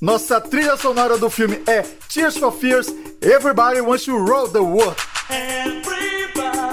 Nossa 0.00 0.40
trilha 0.40 0.76
sonora 0.76 1.18
do 1.18 1.28
filme 1.28 1.60
é 1.66 1.82
Tears 2.08 2.38
for 2.38 2.52
Fears, 2.52 2.88
Everybody 3.20 3.80
Wants 3.80 4.04
to 4.04 4.16
Roll 4.16 4.48
the 4.48 4.60
World. 4.60 4.96
Everybody 5.28 6.67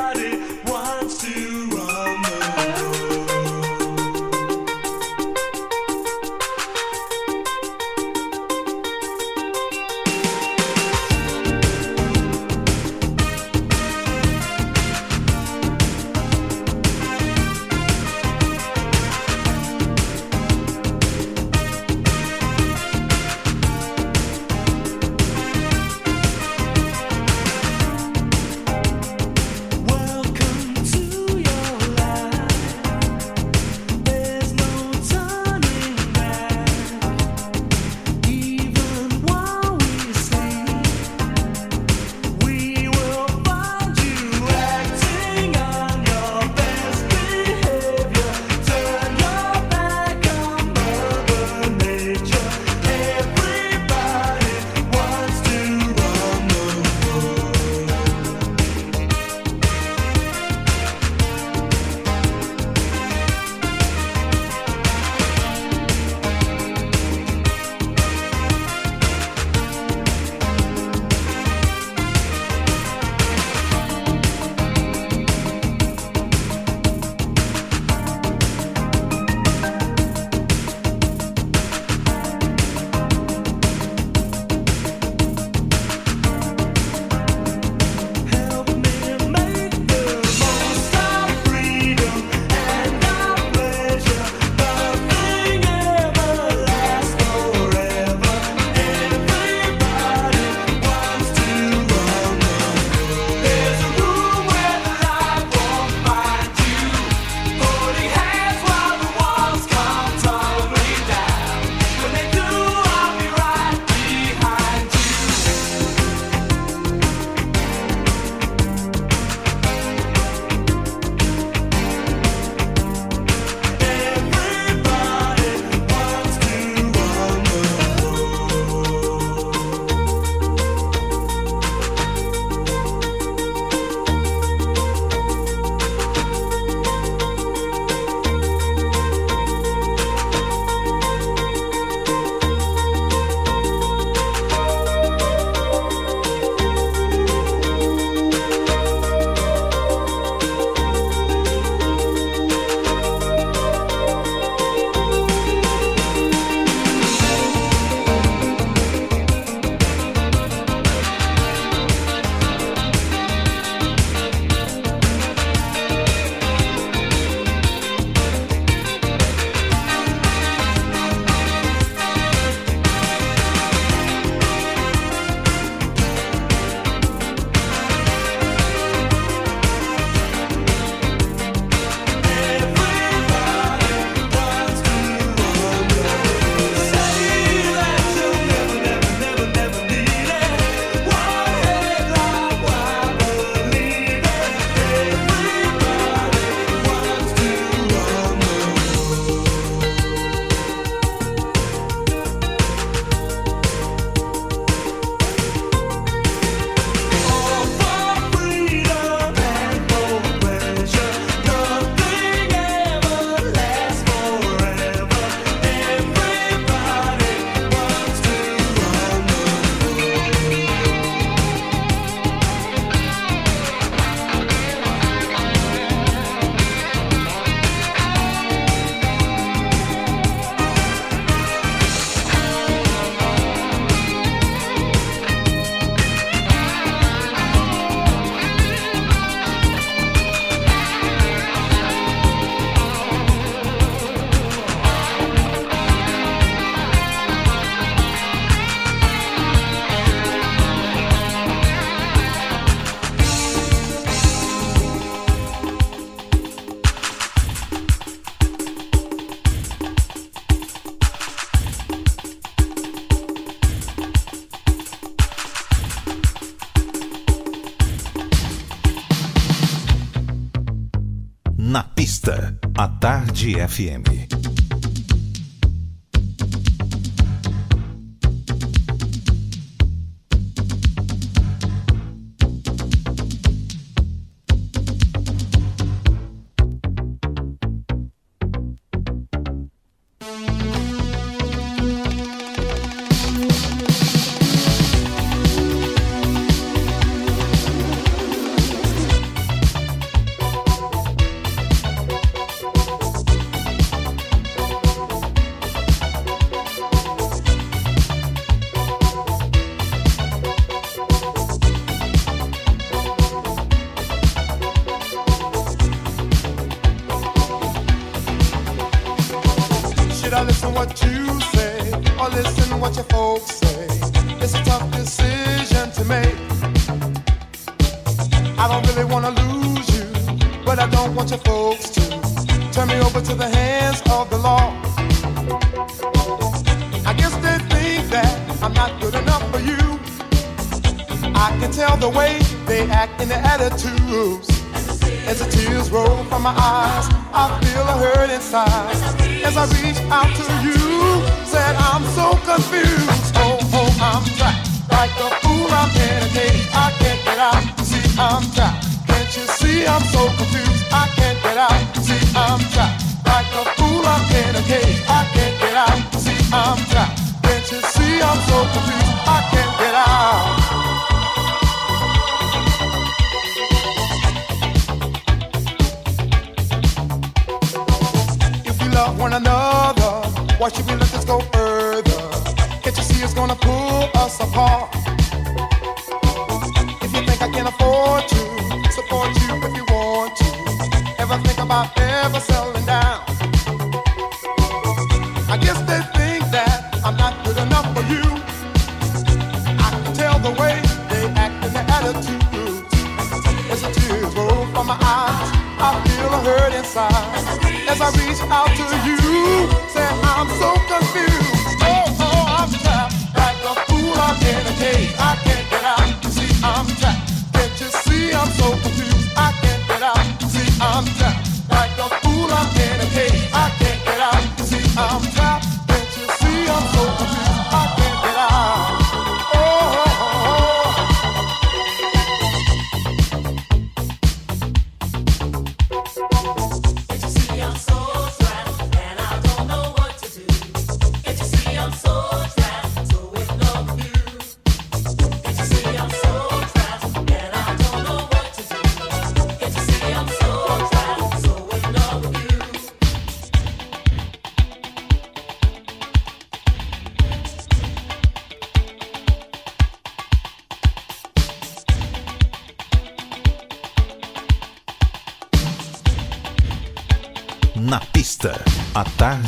Tarde 273.46 273.62
FM. 273.62 274.25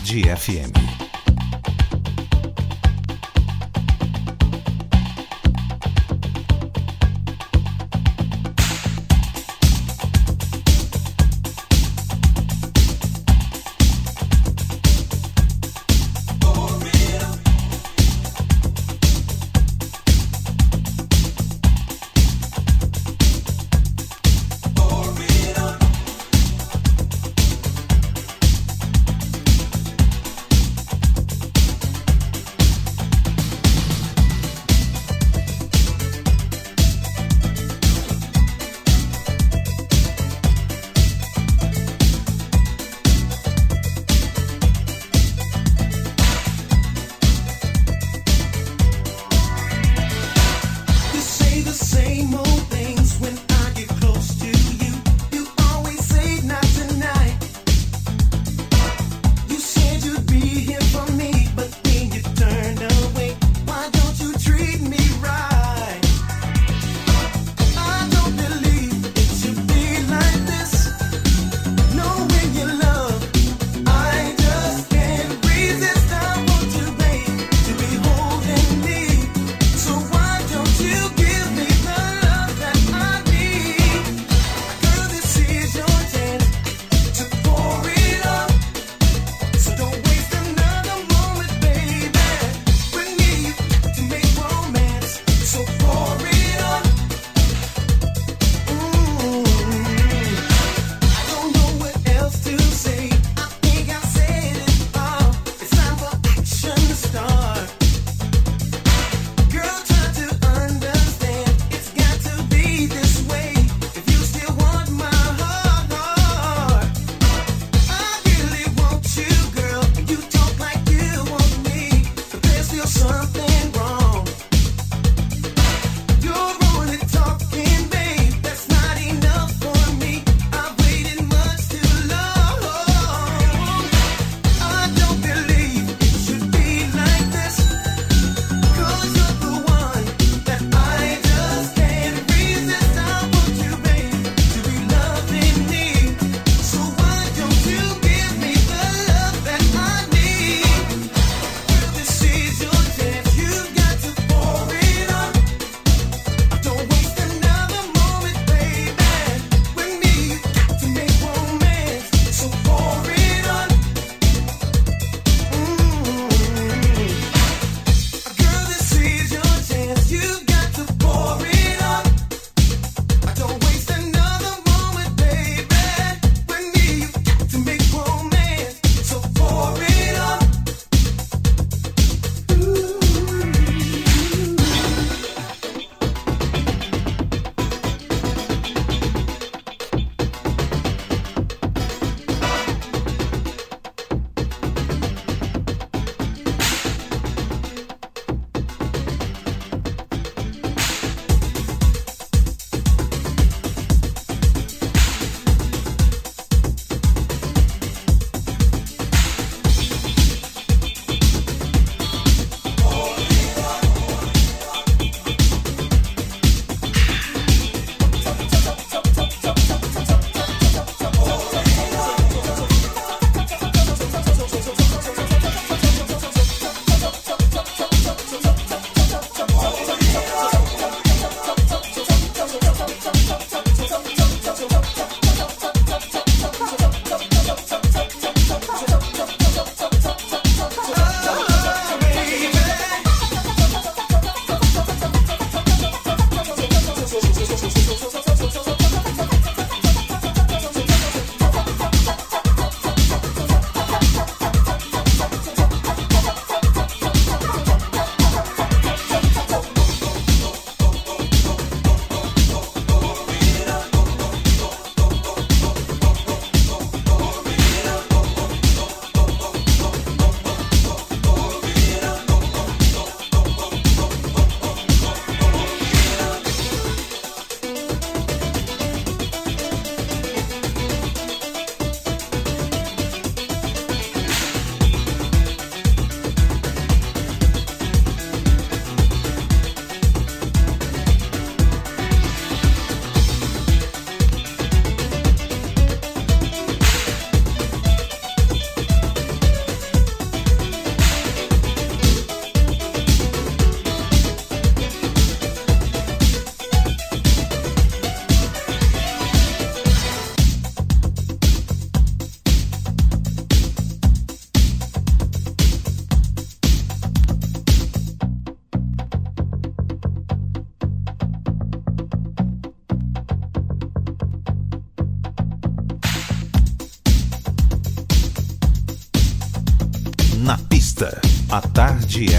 Tarde 0.07 0.29
FM. 0.29 0.96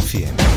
100. 0.08 0.47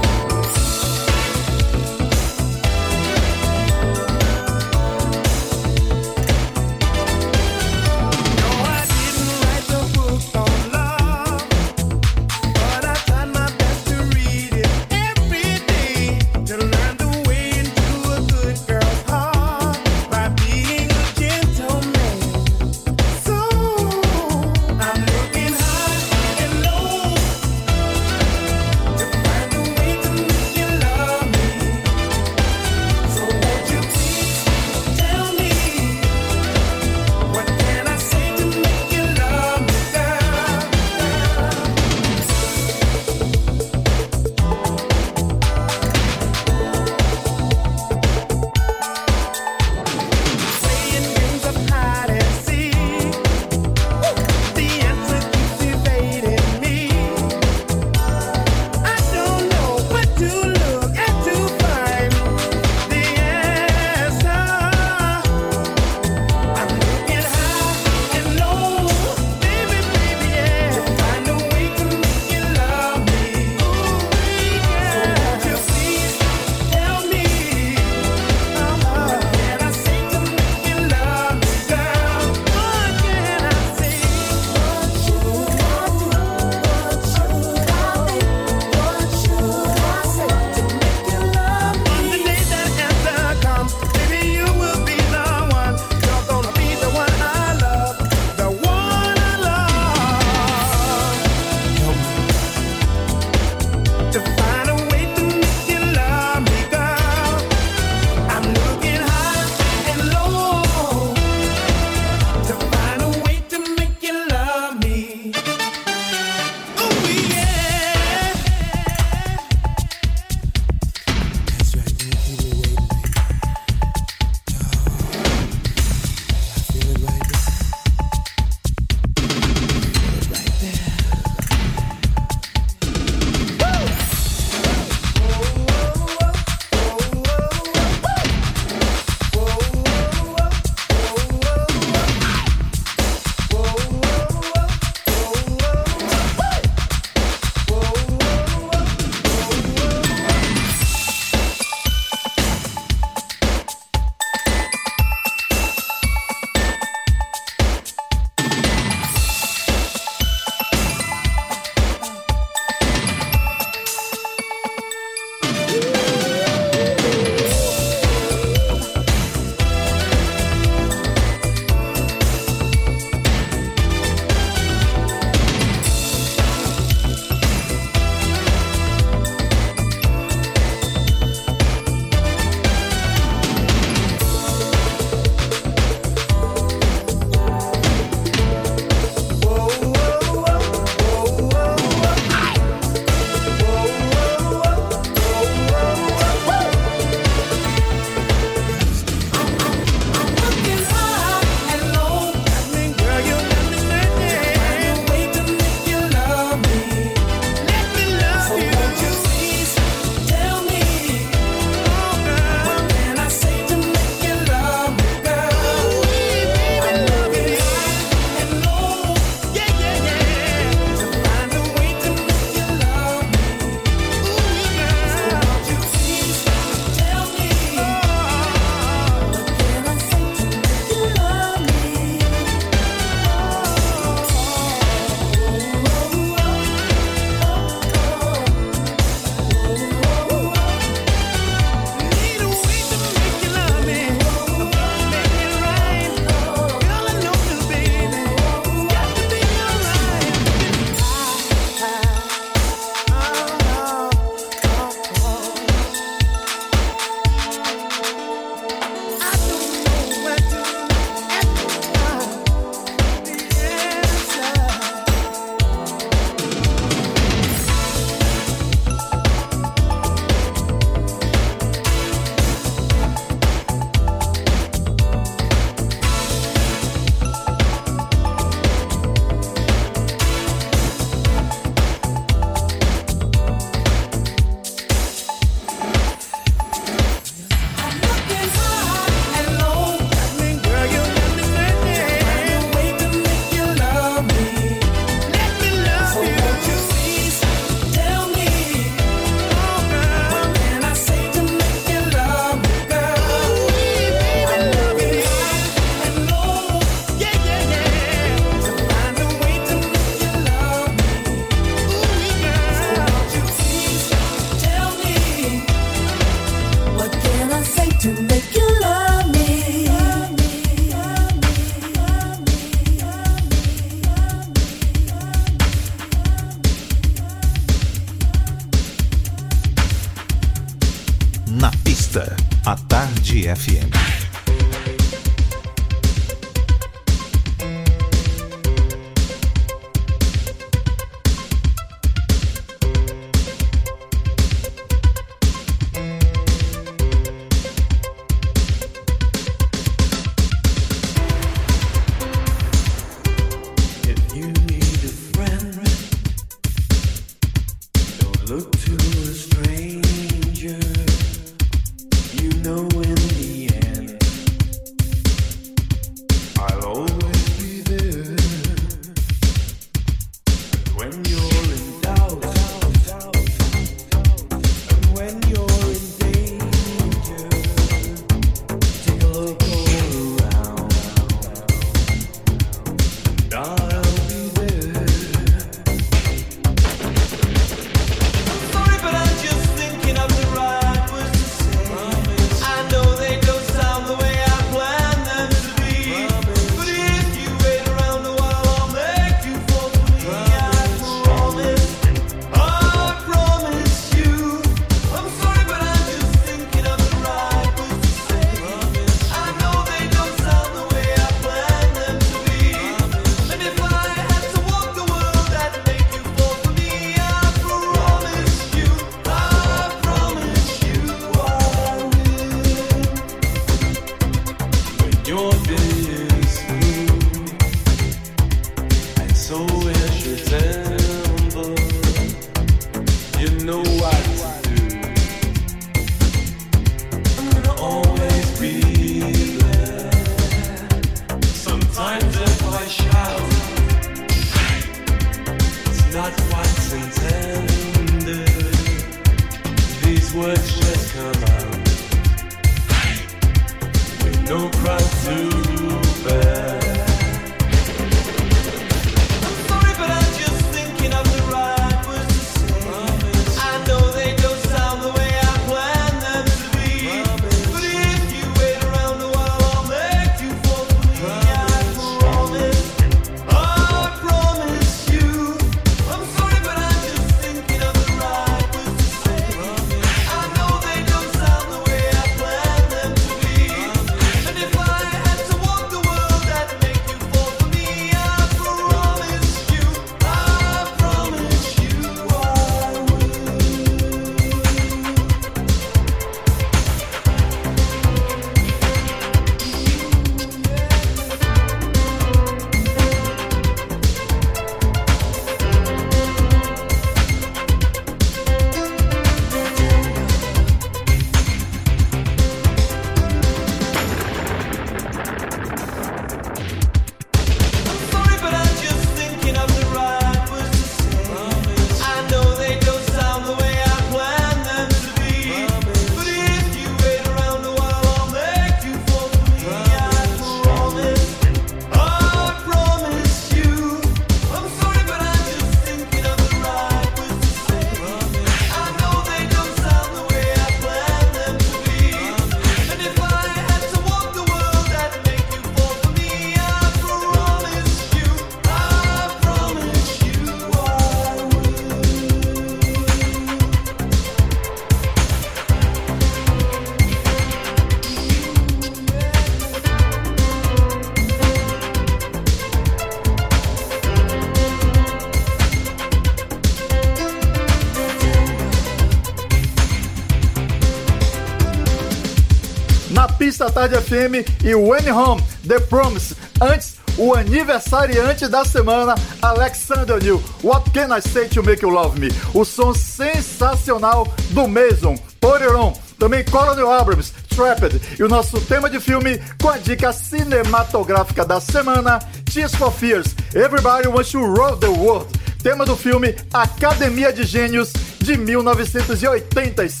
Tarde 573.71 573.95
FM 574.01 574.45
e 574.63 574.75
When 574.75 575.09
Home, 575.11 575.41
The 575.65 575.79
Promise. 575.79 576.35
Antes, 576.59 576.95
o 577.17 577.33
aniversariante 577.33 578.47
da 578.47 578.65
semana, 578.65 579.15
Alexander 579.41 580.15
O'Neill. 580.15 580.43
What 580.63 580.91
Can 580.91 581.15
I 581.15 581.21
Say 581.21 581.47
to 581.49 581.63
Make 581.63 581.83
You 581.83 581.91
Love 581.91 582.19
Me? 582.19 582.29
O 582.53 582.65
som 582.65 582.93
sensacional 582.93 584.27
do 584.49 584.67
Mason, 584.67 585.17
Oreron, 585.43 585.93
também 586.19 586.43
Colonel 586.45 586.91
Abrams, 586.91 587.33
Trapped. 587.55 588.01
E 588.19 588.23
o 588.23 588.27
nosso 588.27 588.59
tema 588.61 588.89
de 588.89 588.99
filme 588.99 589.39
com 589.61 589.69
a 589.69 589.77
dica 589.77 590.11
cinematográfica 590.11 591.45
da 591.45 591.59
semana, 591.61 592.19
Tears 592.51 592.75
for 592.75 592.91
Fears, 592.91 593.35
Everybody 593.55 594.07
Wants 594.07 594.31
to 594.31 594.39
Rule 594.39 594.77
the 594.77 594.87
World. 594.87 595.27
Tema 595.63 595.85
do 595.85 595.95
filme 595.95 596.35
Academia 596.53 597.31
de 597.31 597.43
Gênios 597.43 597.93
de 598.19 598.35
1986. 598.35 600.00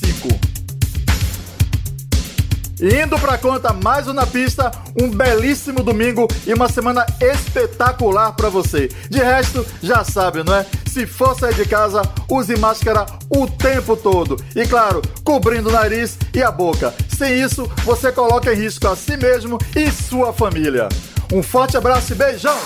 Indo 2.81 3.19
para 3.19 3.37
conta 3.37 3.71
mais 3.73 4.07
um 4.07 4.13
na 4.13 4.25
pista, 4.25 4.71
um 4.99 5.07
belíssimo 5.07 5.83
domingo 5.83 6.27
e 6.47 6.53
uma 6.53 6.67
semana 6.67 7.05
espetacular 7.21 8.31
para 8.31 8.49
você. 8.49 8.87
De 9.07 9.19
resto, 9.19 9.63
já 9.83 10.03
sabe, 10.03 10.43
não 10.43 10.55
é? 10.55 10.65
Se 10.87 11.05
for 11.05 11.37
sair 11.37 11.53
de 11.53 11.65
casa, 11.65 12.01
use 12.27 12.57
máscara 12.57 13.05
o 13.29 13.45
tempo 13.47 13.95
todo. 13.95 14.35
E 14.55 14.65
claro, 14.65 14.99
cobrindo 15.23 15.69
o 15.69 15.71
nariz 15.71 16.17
e 16.33 16.41
a 16.41 16.49
boca. 16.49 16.91
Sem 17.15 17.39
isso, 17.39 17.69
você 17.83 18.11
coloca 18.11 18.51
em 18.51 18.57
risco 18.57 18.87
a 18.87 18.95
si 18.95 19.15
mesmo 19.15 19.59
e 19.75 19.91
sua 19.91 20.33
família. 20.33 20.89
Um 21.31 21.43
forte 21.43 21.77
abraço 21.77 22.13
e 22.13 22.15
beijão! 22.15 22.57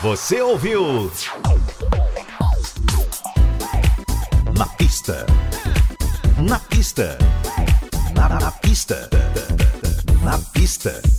Você 0.00 0.40
ouviu? 0.40 1.10
Na 4.56 4.66
pista. 4.66 5.26
Na 6.38 6.60
pista. 6.60 7.18
Na, 8.14 8.28
na, 8.28 8.38
na 8.38 8.52
pista. 8.52 9.15
Pista. 10.66 11.15